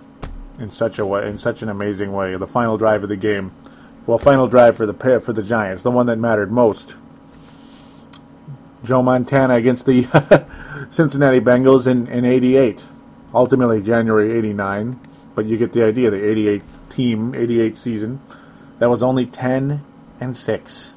[0.59, 2.36] in such a way, in such an amazing way.
[2.38, 3.51] The final drive of the game,
[4.08, 6.95] well, final drive for the for the Giants, the one that mattered most.
[8.84, 10.03] Joe Montana against the
[10.89, 12.86] Cincinnati Bengals in, in 88.
[13.34, 14.99] Ultimately, January 89
[15.38, 16.10] but you get the idea.
[16.10, 18.20] The 88 team, 88 season,
[18.80, 19.86] that was only 10
[20.20, 20.91] and 6.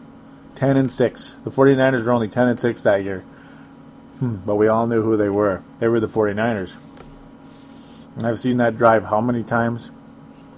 [0.54, 1.36] 10 and 6.
[1.44, 3.20] The 49ers were only 10 and 6 that year.
[4.18, 5.62] Hmm, but we all knew who they were.
[5.78, 6.72] They were the 49ers.
[8.16, 9.90] And I've seen that drive how many times?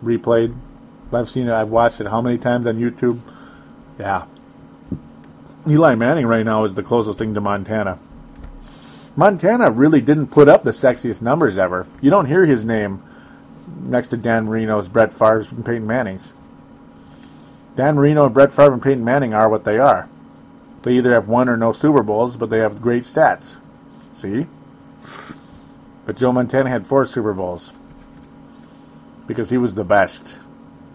[0.00, 0.55] Replayed.
[1.14, 3.20] I've seen it, I've watched it how many times on YouTube?
[3.98, 4.26] Yeah.
[5.68, 7.98] Eli Manning right now is the closest thing to Montana.
[9.14, 11.86] Montana really didn't put up the sexiest numbers ever.
[12.00, 13.02] You don't hear his name
[13.80, 16.32] next to Dan Marino's, Brett Favre's, and Peyton Manning's.
[17.76, 20.08] Dan Marino Brett Favre and Peyton Manning are what they are.
[20.82, 23.56] They either have one or no Super Bowls, but they have great stats.
[24.16, 24.46] See?
[26.04, 27.72] But Joe Montana had four Super Bowls
[29.26, 30.38] because he was the best.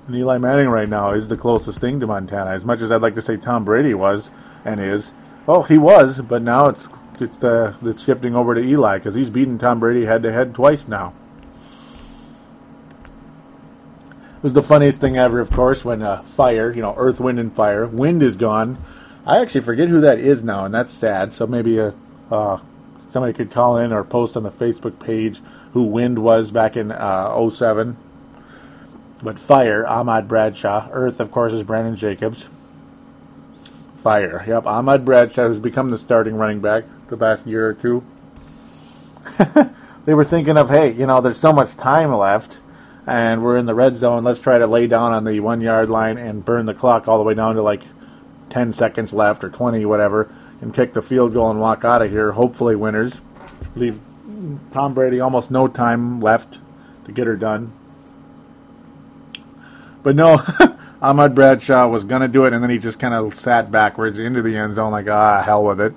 [0.07, 2.51] And Eli Manning right now is the closest thing to Montana.
[2.51, 4.31] As much as I'd like to say Tom Brady was
[4.63, 5.11] and is,
[5.45, 6.87] well, he was, but now it's
[7.19, 10.55] it's uh, it's shifting over to Eli because he's beaten Tom Brady head to head
[10.55, 11.13] twice now.
[14.37, 17.39] It was the funniest thing ever, of course, when uh, fire, you know, earth, wind,
[17.39, 17.87] and fire.
[17.87, 18.77] Wind is gone.
[19.25, 21.33] I actually forget who that is now, and that's sad.
[21.33, 21.93] So maybe a,
[22.31, 22.59] uh, uh,
[23.09, 25.41] somebody could call in or post on the Facebook page
[25.73, 27.97] who Wind was back in uh, 07.
[29.21, 30.89] But fire, Ahmad Bradshaw.
[30.91, 32.47] Earth, of course, is Brandon Jacobs.
[33.97, 38.03] Fire, yep, Ahmad Bradshaw has become the starting running back the past year or two.
[40.05, 42.59] they were thinking of, hey, you know, there's so much time left
[43.07, 44.23] and we're in the red zone.
[44.23, 47.17] Let's try to lay down on the one yard line and burn the clock all
[47.17, 47.83] the way down to like
[48.49, 50.29] 10 seconds left or 20, whatever,
[50.61, 52.33] and kick the field goal and walk out of here.
[52.33, 53.21] Hopefully, winners.
[53.75, 53.99] Leave
[54.71, 56.59] Tom Brady almost no time left
[57.05, 57.71] to get her done.
[60.07, 60.41] But no,
[61.01, 64.17] Ahmad Bradshaw was going to do it, and then he just kind of sat backwards
[64.17, 65.93] into the end zone, like, ah, hell with it.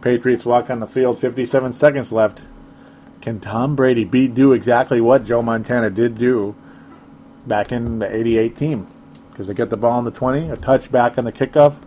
[0.00, 2.46] Patriots walk on the field, 57 seconds left.
[3.20, 6.54] Can Tom Brady beat do exactly what Joe Montana did do
[7.48, 8.86] back in the 88 team?
[9.32, 11.82] Because they get the ball on the 20, a touchback on the kickoff.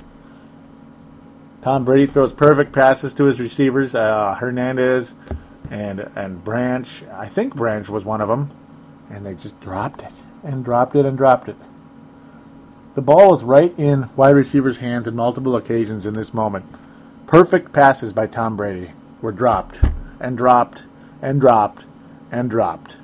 [1.61, 5.13] Tom Brady throws perfect passes to his receivers, uh, Hernandez
[5.71, 7.05] and and Branch.
[7.13, 8.51] I think Branch was one of them,
[9.09, 10.11] and they just dropped it
[10.43, 11.57] and dropped it and dropped it.
[12.95, 16.65] The ball was right in wide receivers' hands in multiple occasions in this moment.
[17.27, 19.79] Perfect passes by Tom Brady were dropped
[20.19, 20.83] and dropped
[21.21, 21.85] and dropped
[22.31, 22.97] and dropped.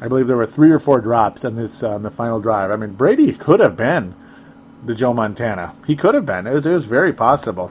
[0.00, 2.70] I believe there were three or four drops in this uh, the final drive.
[2.70, 4.14] I mean, Brady could have been
[4.84, 5.74] the Joe Montana.
[5.86, 6.46] He could have been.
[6.46, 7.70] It was, it was very possible.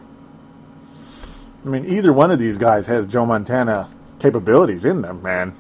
[1.66, 3.90] I mean, either one of these guys has Joe Montana
[4.20, 5.56] capabilities in them, man.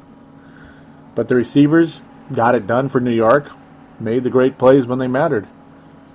[1.13, 2.01] But the receivers
[2.33, 3.51] got it done for New York,
[3.99, 5.47] made the great plays when they mattered.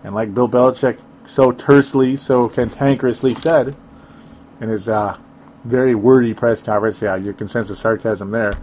[0.05, 3.75] And like Bill Belichick so tersely, so cantankerously said
[4.61, 5.19] in his uh,
[5.65, 8.55] very wordy press conference, yeah, you can sense the sarcasm there,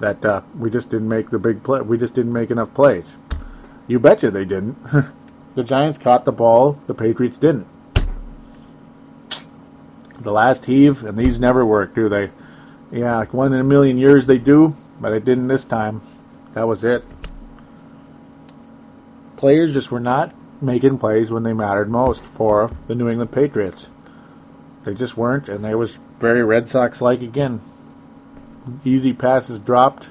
[0.00, 1.80] that uh, we just didn't make the big play.
[1.80, 3.16] We just didn't make enough plays.
[3.86, 4.76] You betcha they didn't.
[5.54, 7.66] the Giants caught the ball, the Patriots didn't.
[10.18, 12.30] The last heave, and these never work, do they?
[12.90, 16.00] Yeah, like one in a million years they do, but it didn't this time.
[16.56, 17.04] That was it.
[19.36, 23.90] Players just were not making plays when they mattered most for the New England Patriots.
[24.84, 27.60] They just weren't, and they was very Red Sox like again.
[28.86, 30.08] Easy passes dropped,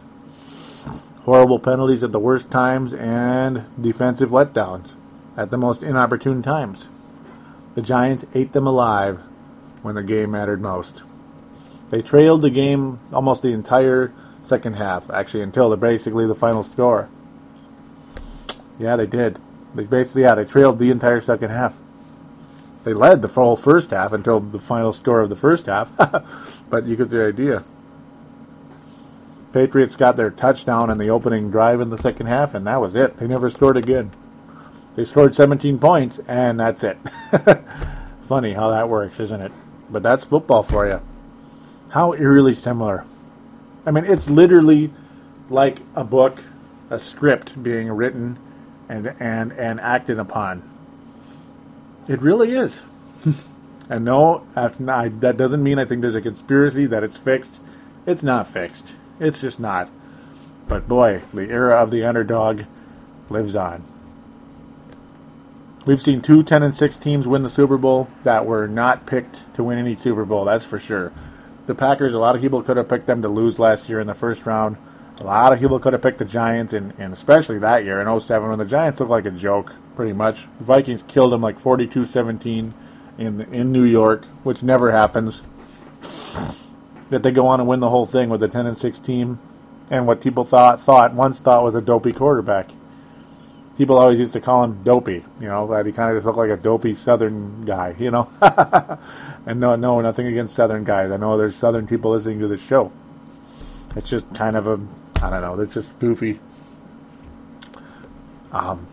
[1.23, 4.93] horrible penalties at the worst times, and defensive letdowns
[5.35, 6.89] at the most inopportune times.
[7.73, 9.19] The Giants ate them alive
[9.81, 11.01] when the game mattered most.
[11.89, 14.13] They trailed the game almost the entire
[14.45, 17.09] second half, actually, until the, basically the final score.
[18.79, 19.39] Yeah, they did.
[19.73, 21.77] They basically, yeah, they trailed the entire second half.
[22.83, 25.91] They led the whole first half until the final score of the first half,
[26.69, 27.63] but you get the idea.
[29.53, 32.95] Patriots got their touchdown in the opening drive in the second half, and that was
[32.95, 33.17] it.
[33.17, 34.11] They never scored again.
[34.95, 36.97] They scored 17 points, and that's it.
[38.21, 39.51] Funny how that works, isn't it?
[39.89, 41.01] But that's football for you.
[41.89, 43.05] How eerily similar.
[43.85, 44.91] I mean, it's literally
[45.49, 46.43] like a book,
[46.89, 48.39] a script being written
[48.89, 50.63] and and and acted upon.
[52.07, 52.81] It really is.
[53.89, 54.45] and no,
[54.79, 57.59] not, that doesn't mean I think there's a conspiracy that it's fixed.
[58.05, 58.95] It's not fixed.
[59.19, 59.89] It's just not.
[60.67, 62.63] But boy, the era of the underdog
[63.29, 63.83] lives on.
[65.85, 69.43] We've seen two 10 and 6 teams win the Super Bowl that were not picked
[69.55, 71.11] to win any Super Bowl, that's for sure.
[71.65, 74.07] The Packers, a lot of people could have picked them to lose last year in
[74.07, 74.77] the first round.
[75.19, 78.19] A lot of people could have picked the Giants, and, and especially that year in
[78.19, 80.47] 07 when the Giants looked like a joke, pretty much.
[80.59, 82.73] The Vikings killed them like 42 17
[83.17, 85.41] in, in New York, which never happens.
[87.09, 89.39] That they go on and win the whole thing with a 10 and 6 team,
[89.89, 92.69] and what people thought thought once thought was a dopey quarterback
[93.77, 95.25] people always used to call him dopey.
[95.39, 97.95] You know, that he kind of just looked like a dopey Southern guy.
[97.97, 98.29] You know,
[99.45, 101.11] and no, no, nothing against Southern guys.
[101.11, 102.91] I know there's Southern people listening to this show.
[103.95, 104.79] It's just kind of a,
[105.23, 106.39] I don't know, they're just goofy.
[108.51, 108.87] Um,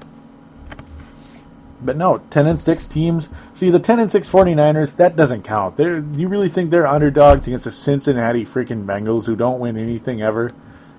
[1.81, 3.29] but no, 10 and 6 teams.
[3.55, 5.77] See, the 10 and 6 49ers, that doesn't count.
[5.77, 10.23] They're, you really think they're underdogs against the Cincinnati freaking Bengals who don't win anything
[10.23, 10.53] ever?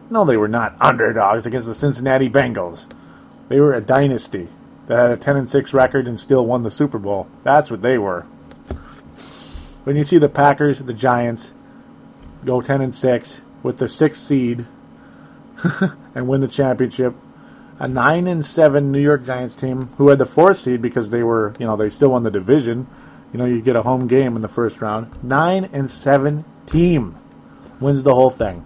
[0.09, 2.85] No, they were not underdogs against the Cincinnati Bengals.
[3.53, 4.47] They were a dynasty
[4.87, 7.27] that had a 10 and 6 record and still won the Super Bowl.
[7.43, 8.21] That's what they were.
[9.83, 11.51] When you see the Packers, the Giants
[12.43, 14.65] go 10 and 6 with their 6th seed
[16.15, 17.13] and win the championship,
[17.77, 21.21] a 9 and 7 New York Giants team who had the 4th seed because they
[21.21, 22.87] were, you know, they still won the division.
[23.31, 25.23] You know, you get a home game in the first round.
[25.23, 27.19] 9 and 7 team
[27.79, 28.65] wins the whole thing.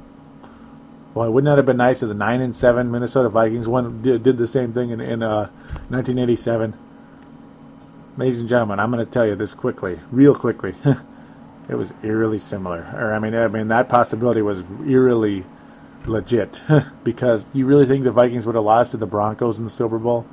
[1.18, 4.22] Boy, wouldn't that have been nice if the nine and seven Minnesota Vikings won did,
[4.22, 5.50] did the same thing in, in uh,
[5.90, 6.76] 1987?
[8.18, 10.76] Ladies and gentlemen, I'm going to tell you this quickly, real quickly.
[11.70, 15.46] it was eerily similar, or I mean, I mean that possibility was eerily
[16.06, 16.62] legit
[17.04, 19.98] because you really think the Vikings would have lost to the Broncos in the Super
[19.98, 20.28] Bowl?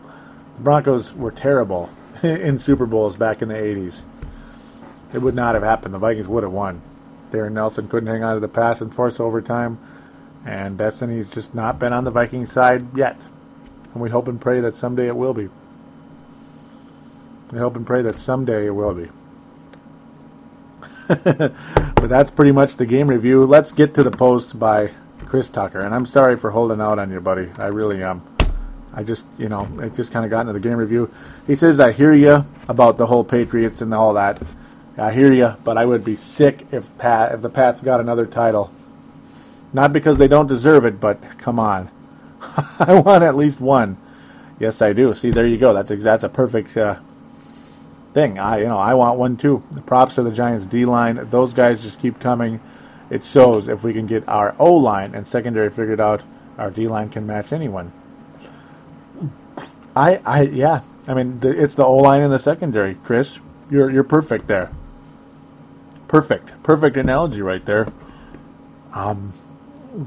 [0.57, 1.89] The Broncos were terrible
[2.23, 4.03] in Super Bowls back in the 80s.
[5.15, 5.95] It would not have happened.
[5.95, 6.83] The Vikings would have won.
[7.31, 9.79] Darrin Nelson couldn't hang on to the pass and force overtime.
[10.45, 13.17] And Destiny's just not been on the Viking side yet.
[13.93, 15.49] And we hope and pray that someday it will be.
[17.51, 19.09] We hope and pray that someday it will be.
[21.25, 23.45] but that's pretty much the game review.
[23.45, 24.91] Let's get to the post by
[25.27, 25.81] Chris Tucker.
[25.81, 27.51] And I'm sorry for holding out on you, buddy.
[27.59, 28.23] I really am.
[28.93, 31.11] I just, you know, it just kind of got into the game review.
[31.47, 34.41] He says, I hear you about the whole Patriots and all that.
[34.97, 38.27] I hear you, but I would be sick if Pat if the Pats got another
[38.27, 38.71] title.
[39.75, 41.91] Not because they don't deserve it, but come on,
[42.79, 43.99] I want at least one.
[44.61, 45.13] Yes, I do.
[45.15, 45.75] See, there you go.
[45.75, 47.01] That's that's a perfect uh,
[48.15, 48.39] thing.
[48.39, 49.65] I you know I want one too.
[49.73, 51.29] The props to the Giants D line.
[51.29, 52.61] Those guys just keep coming.
[53.11, 56.23] It shows if we can get our O line and secondary figured out,
[56.57, 57.93] our D line can match anyone.
[59.97, 60.83] I I yeah.
[61.07, 62.95] I mean, the, it's the O line and the secondary.
[62.95, 64.71] Chris, you're you're perfect there.
[66.07, 67.93] Perfect, perfect analogy right there.
[68.93, 69.33] Um,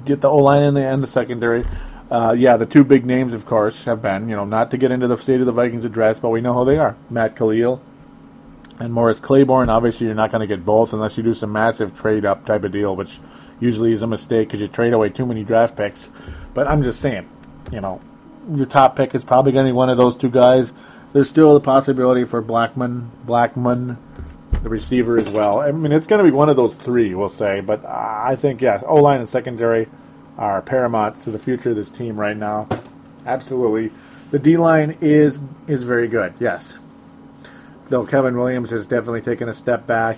[0.05, 1.65] get the O line in the and the secondary.
[2.09, 4.91] Uh, yeah, the two big names, of course, have been, you know, not to get
[4.91, 6.95] into the state of the Vikings address, but we know who they are.
[7.09, 7.81] Matt Kalil
[8.79, 9.69] and Morris Claiborne.
[9.69, 12.63] Obviously, you're not going to get both unless you do some massive trade up type
[12.63, 13.19] of deal, which
[13.59, 16.09] usually is a mistake because you trade away too many draft picks.
[16.53, 17.27] But I'm just saying,
[17.71, 17.99] you know,
[18.53, 20.71] your top pick is probably going to be one of those two guys.
[21.11, 23.97] There's still the possibility for Blackmon, Blackmon,
[24.63, 25.59] the receiver as well.
[25.59, 27.61] I mean, it's going to be one of those three, we'll say.
[27.61, 29.87] But I think, yes, O line and secondary
[30.37, 32.67] are paramount to the future of this team right now.
[33.25, 33.91] Absolutely.
[34.31, 36.77] The D line is is very good, yes.
[37.89, 40.17] Though Kevin Williams has definitely taken a step back.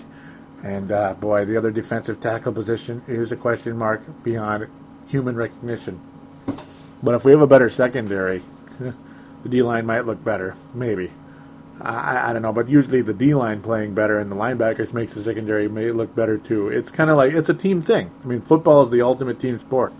[0.63, 4.67] And uh, boy, the other defensive tackle position is a question mark beyond
[5.07, 6.01] human recognition.
[7.01, 8.43] But if we have a better secondary,
[8.79, 10.55] the D line might look better.
[10.73, 11.11] Maybe.
[11.81, 15.13] I, I don't know, but usually the D line playing better and the linebackers makes
[15.13, 16.69] the secondary look better too.
[16.69, 18.11] It's kind of like it's a team thing.
[18.23, 19.93] I mean, football is the ultimate team sport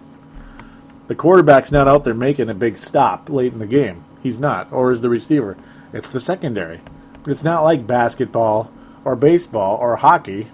[1.09, 4.05] the quarterback's not out there making a big stop late in the game.
[4.21, 5.57] He's not, or is the receiver.
[5.91, 6.81] It's the secondary.
[7.25, 8.71] It's not like basketball
[9.03, 10.47] or baseball or hockey,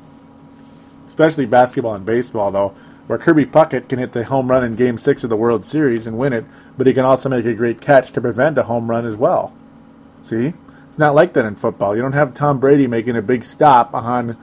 [1.10, 2.74] especially basketball and baseball, though,
[3.08, 6.08] where Kirby Puckett can hit the home run in Game 6 of the World Series
[6.08, 6.46] and win it,
[6.78, 9.54] but he can also make a great catch to prevent a home run as well.
[10.24, 10.54] See?
[10.96, 11.94] It's not like that in football.
[11.94, 14.38] You don't have Tom Brady making a big stop on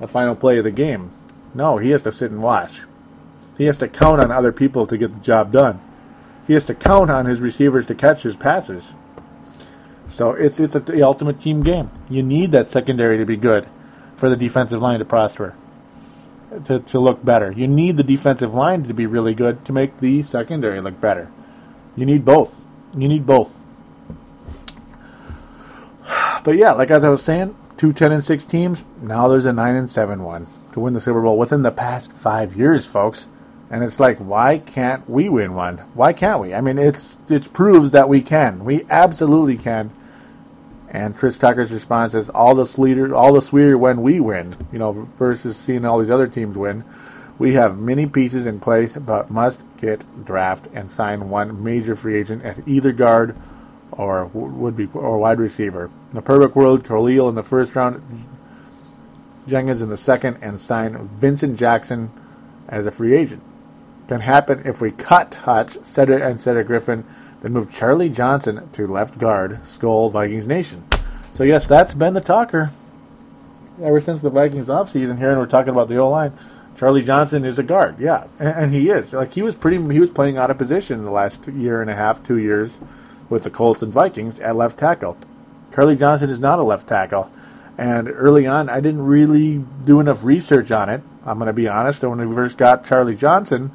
[0.00, 1.10] the final play of the game.
[1.54, 2.82] No, he has to sit and watch.
[3.56, 5.80] He has to count on other people to get the job done.
[6.46, 8.92] He has to count on his receivers to catch his passes.
[10.10, 11.90] So it's it's a, the ultimate team game.
[12.10, 13.66] You need that secondary to be good
[14.14, 15.54] for the defensive line to prosper,
[16.66, 17.50] to, to look better.
[17.50, 21.30] You need the defensive line to be really good to make the secondary look better.
[21.96, 22.66] You need both.
[22.94, 23.63] You need both.
[26.44, 28.84] But yeah, like as I was saying, two ten and six teams.
[29.00, 32.12] Now there's a nine and seven one to win the Super Bowl within the past
[32.12, 33.26] five years, folks.
[33.70, 35.78] And it's like, why can't we win one?
[35.94, 36.54] Why can't we?
[36.54, 38.64] I mean, it's it proves that we can.
[38.64, 39.90] We absolutely can.
[40.90, 44.54] And Chris Tucker's response is, all the sweeter, all the sweeter when we win.
[44.70, 46.84] You know, versus seeing all these other teams win.
[47.38, 52.16] We have many pieces in place, but must get draft and sign one major free
[52.16, 53.34] agent at either guard
[53.96, 55.86] or would be or wide receiver.
[56.10, 58.02] In the perfect world, Kalil in the first round,
[59.48, 62.10] Jenkins in the second, and sign Vincent Jackson
[62.68, 63.42] as a free agent
[64.08, 67.04] can happen if we cut Hutch, Cedric, and Cedric Griffin,
[67.40, 70.84] then move Charlie Johnson to left guard, Skol Vikings Nation.
[71.32, 72.70] So, yes, that's been the talker
[73.82, 76.32] ever since the Vikings offseason here, and we're talking about the O line.
[76.76, 79.12] Charlie Johnson is a guard, yeah, and, and, he is.
[79.12, 81.94] Like he was pretty, he was playing out of position the last year and a
[81.94, 82.76] half, two years,
[83.28, 85.16] with the Colts and Vikings at left tackle.
[85.74, 87.30] Charlie Johnson is not a left tackle,
[87.76, 91.02] and early on, I didn't really do enough research on it.
[91.26, 92.02] I'm going to be honest.
[92.02, 93.72] When we first got Charlie Johnson,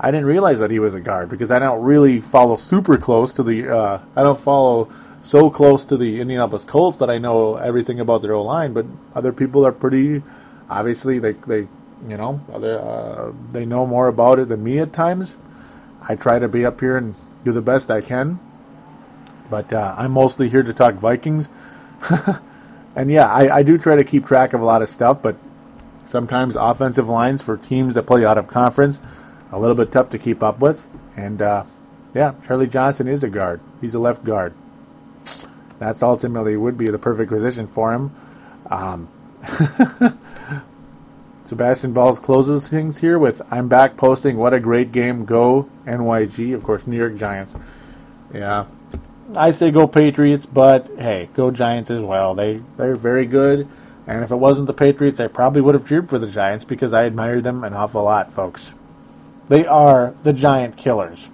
[0.00, 3.32] I didn't realize that he was a guard because I don't really follow super close
[3.34, 3.68] to the.
[3.68, 4.90] Uh, I don't follow
[5.20, 8.72] so close to the Indianapolis Colts that I know everything about their O line.
[8.72, 10.22] But other people are pretty.
[10.68, 11.68] Obviously, they they
[12.06, 15.36] you know uh, they know more about it than me at times.
[16.00, 18.38] I try to be up here and do the best I can.
[19.50, 21.48] But uh, I'm mostly here to talk Vikings.
[22.96, 25.36] and yeah, I, I do try to keep track of a lot of stuff, but
[26.10, 29.00] sometimes offensive lines for teams that play out of conference
[29.50, 30.86] a little bit tough to keep up with.
[31.16, 31.64] And uh,
[32.14, 33.60] yeah, Charlie Johnson is a guard.
[33.80, 34.54] He's a left guard.
[35.78, 38.14] That's ultimately would be the perfect position for him.
[38.66, 39.08] Um,
[41.44, 46.54] Sebastian Balls closes things here with I'm back posting what a great game go NYG
[46.54, 47.54] of course New York Giants.
[48.34, 48.66] Yeah.
[49.34, 52.34] I say go Patriots, but hey, go Giants as well.
[52.34, 53.68] They they're very good.
[54.06, 56.92] And if it wasn't the Patriots, I probably would have cheered for the Giants because
[56.92, 58.72] I admire them an awful lot, folks.
[59.48, 61.30] They are the giant killers.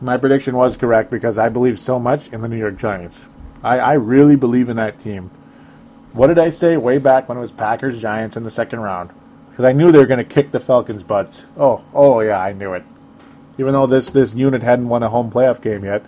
[0.00, 3.26] My prediction was correct because I believe so much in the New York Giants.
[3.62, 5.30] I, I really believe in that team.
[6.12, 9.10] What did I say way back when it was Packers Giants in the second round?
[9.60, 11.46] because I knew they were going to kick the Falcons' butts.
[11.58, 12.82] Oh, oh yeah, I knew it.
[13.58, 16.02] Even though this this unit hadn't won a home playoff game yet,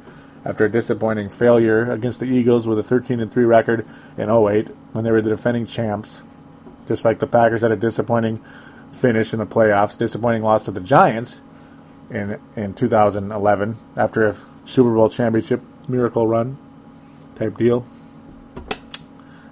[0.45, 3.87] after a disappointing failure against the Eagles with a 13 and 3 record
[4.17, 6.23] in 08 when they were the defending champs,
[6.89, 8.43] just like the Packers had a disappointing
[8.91, 11.41] finish in the playoffs, disappointing loss to the Giants
[12.11, 14.37] in in 2011 after a
[14.67, 16.59] Super Bowl championship miracle run
[17.37, 17.87] type deal.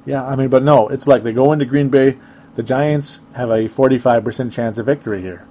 [0.05, 2.19] Yeah, I mean, but no, it's like they go into Green Bay.
[2.55, 5.47] The Giants have a 45% chance of victory here.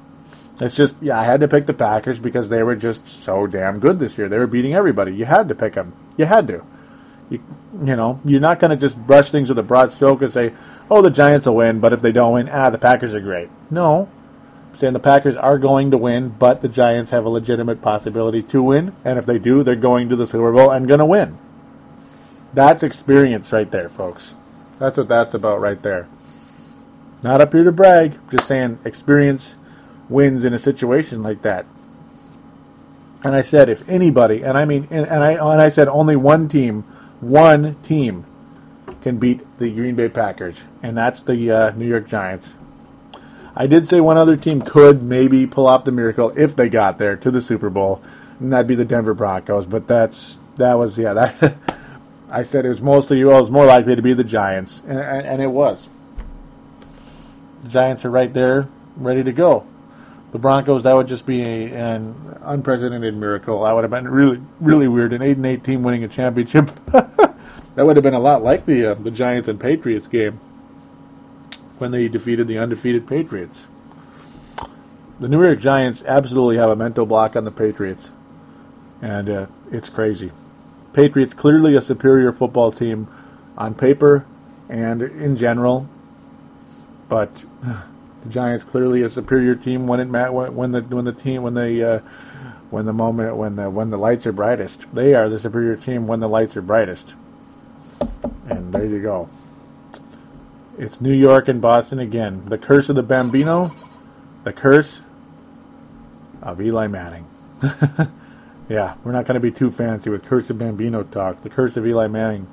[0.62, 3.80] It's just, yeah, I had to pick the Packers because they were just so damn
[3.80, 4.28] good this year.
[4.28, 5.14] They were beating everybody.
[5.14, 5.93] You had to pick them.
[6.18, 6.66] You had to.
[7.30, 7.41] You,
[7.84, 10.53] you know, you're not going to just brush things with a broad stroke and say,
[10.91, 13.49] oh, the Giants will win, but if they don't win, ah, the Packers are great.
[13.72, 14.10] No.
[14.72, 18.41] I'm saying the Packers are going to win, but the Giants have a legitimate possibility
[18.43, 21.05] to win, and if they do, they're going to the Super Bowl and going to
[21.05, 21.38] win.
[22.53, 24.34] That's experience right there, folks.
[24.80, 26.07] That's what that's about right there.
[27.22, 29.55] Not up here to brag, just saying experience
[30.10, 31.66] wins in a situation like that.
[33.24, 36.16] And I said, if anybody, and I mean, and, and I and I said only
[36.16, 36.84] one team,
[37.20, 38.26] one team
[39.01, 42.55] can beat the Green Bay Packers, and that's the uh, New York Giants.
[43.55, 46.97] I did say one other team could maybe pull off the miracle if they got
[46.97, 48.01] there to the Super Bowl,
[48.39, 49.68] and that'd be the Denver Broncos.
[49.68, 51.57] But that's that was yeah that
[52.32, 54.99] I said it was mostly well, it was more likely to be the Giants, and,
[54.99, 55.89] and, and it was.
[57.64, 59.66] The Giants are right there, ready to go.
[60.32, 63.63] The Broncos, that would just be a, an unprecedented miracle.
[63.63, 65.11] That would have been really, really weird.
[65.13, 66.69] An eight and eight team winning a championship.
[66.86, 67.36] that
[67.77, 70.39] would have been a lot like the uh, the Giants and Patriots game
[71.80, 73.65] when they defeated the undefeated Patriots.
[75.19, 78.09] The New York Giants absolutely have a mental block on the Patriots,
[79.01, 80.32] and uh, it's crazy.
[80.93, 83.07] Patriots clearly a superior football team
[83.57, 84.25] on paper
[84.69, 85.89] and in general,
[87.07, 87.32] but
[88.24, 91.84] the Giants clearly a superior team when it when the when the team when the
[91.84, 91.99] uh,
[92.70, 94.86] when the moment when the when the lights are brightest.
[94.93, 97.15] They are the superior team when the lights are brightest.
[98.49, 99.30] And there you go.
[100.78, 102.45] It's New York and Boston again.
[102.45, 103.72] The curse of the Bambino,
[104.43, 105.01] the curse
[106.41, 107.28] of Eli Manning.
[108.70, 111.41] yeah, we're not going to be too fancy with curse of Bambino talk.
[111.41, 112.47] The curse of Eli Manning.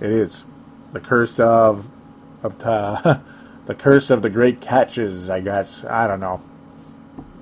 [0.00, 0.44] It is
[0.92, 1.88] the curse of
[2.42, 2.58] of.
[2.58, 3.22] Ta-
[3.68, 5.84] the curse of the great catches, I guess.
[5.84, 6.38] I don't know.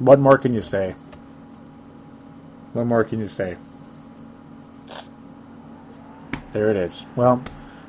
[0.00, 0.96] What more can you say?
[2.72, 3.56] What more can you say?
[6.52, 7.06] There it is.
[7.14, 7.44] Well,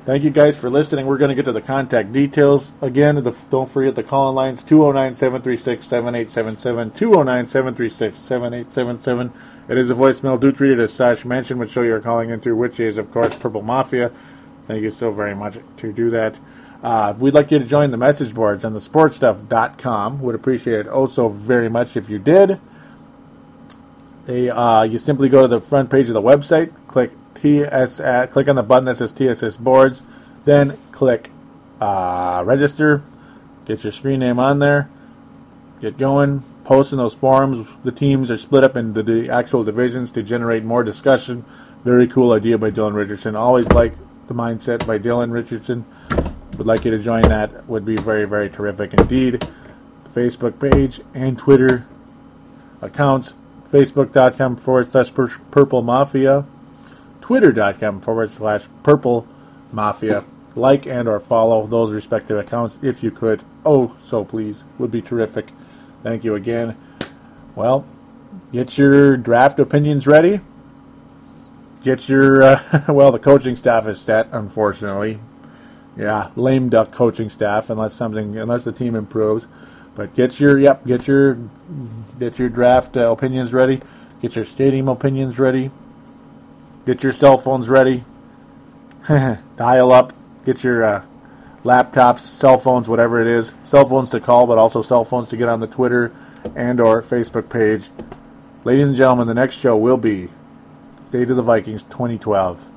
[0.06, 1.06] thank you guys for listening.
[1.06, 2.70] We're going to get to the contact details.
[2.80, 6.92] Again, the, don't forget the call in lines 209 736 7877.
[6.92, 9.32] 209 736 7877.
[9.68, 10.38] It is a voicemail.
[10.38, 11.24] Do treat it as such.
[11.24, 14.12] Mention which show you're calling into, which is, of course, Purple Mafia.
[14.66, 16.38] Thank you so very much to do that.
[16.82, 20.20] Uh, we'd like you to join the message boards on the sportstuff.com.
[20.20, 22.60] Would appreciate it also very much if you did.
[24.26, 28.30] They, uh, you simply go to the front page of the website, click TS, at,
[28.30, 30.02] click on the button that says TSS Boards,
[30.44, 31.30] then click
[31.80, 33.02] uh, register,
[33.64, 34.90] get your screen name on there,
[35.80, 37.66] get going, post in those forums.
[37.84, 41.44] The teams are split up into the actual divisions to generate more discussion.
[41.82, 43.34] Very cool idea by Dylan Richardson.
[43.34, 43.94] Always like
[44.26, 45.86] the mindset by Dylan Richardson
[46.58, 49.46] would like you to join that would be very, very terrific indeed.
[50.12, 51.86] Facebook page and Twitter
[52.82, 53.34] accounts
[53.70, 55.10] facebook.com forward slash
[55.50, 56.44] purple mafia,
[57.20, 59.26] twitter.com forward slash purple
[59.72, 60.24] mafia.
[60.54, 63.42] Like and or follow those respective accounts if you could.
[63.64, 64.64] Oh, so please.
[64.78, 65.50] Would be terrific.
[66.02, 66.76] Thank you again.
[67.54, 67.86] Well,
[68.50, 70.40] get your draft opinions ready.
[71.84, 75.20] Get your, uh, well, the coaching staff is set, unfortunately.
[75.98, 79.48] Yeah, lame duck coaching staff unless something unless the team improves.
[79.96, 81.36] But get your yep, get your
[82.20, 83.82] get your draft uh, opinions ready.
[84.22, 85.72] Get your stadium opinions ready.
[86.86, 88.04] Get your cell phones ready.
[89.08, 90.12] Dial up.
[90.44, 91.04] Get your uh,
[91.64, 93.54] laptops, cell phones, whatever it is.
[93.64, 96.12] Cell phones to call, but also cell phones to get on the Twitter
[96.54, 97.90] and or Facebook page.
[98.64, 100.28] Ladies and gentlemen, the next show will be
[101.08, 102.70] State of the Vikings 2012.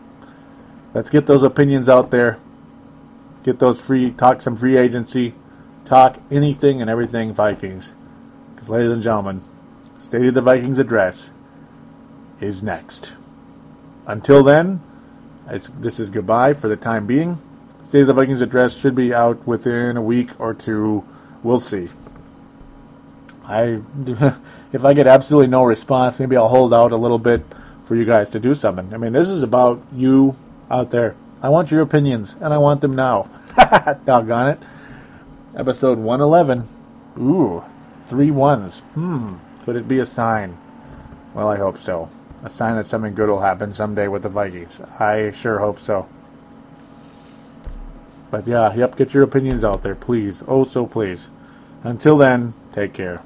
[0.93, 2.39] Let's get those opinions out there
[3.43, 5.33] get those free, talk some free agency,
[5.85, 7.93] talk anything and everything Vikings.
[8.53, 9.41] Because, ladies and gentlemen,
[9.99, 11.31] State of the Vikings address
[12.39, 13.13] is next.
[14.05, 14.81] Until then,
[15.79, 17.37] this is goodbye for the time being.
[17.85, 21.03] State of the Vikings address should be out within a week or two.
[21.43, 21.89] We'll see.
[23.43, 23.81] I,
[24.71, 27.43] if I get absolutely no response, maybe I'll hold out a little bit
[27.83, 28.93] for you guys to do something.
[28.93, 30.35] I mean, this is about you
[30.69, 31.15] out there.
[31.41, 33.29] I want your opinions, and I want them now.
[34.05, 34.59] Doggone it.
[35.55, 36.67] Episode 111
[37.17, 37.63] Ooh,
[38.05, 38.79] three ones.
[38.93, 39.35] Hmm,
[39.65, 40.57] could it be a sign?
[41.33, 42.09] Well, I hope so.
[42.43, 44.79] A sign that something good will happen someday with the Vikings.
[44.99, 46.07] I sure hope so.
[48.29, 50.41] But yeah, yep, get your opinions out there, please.
[50.47, 51.27] Oh, so please.
[51.83, 53.21] Until then, take care.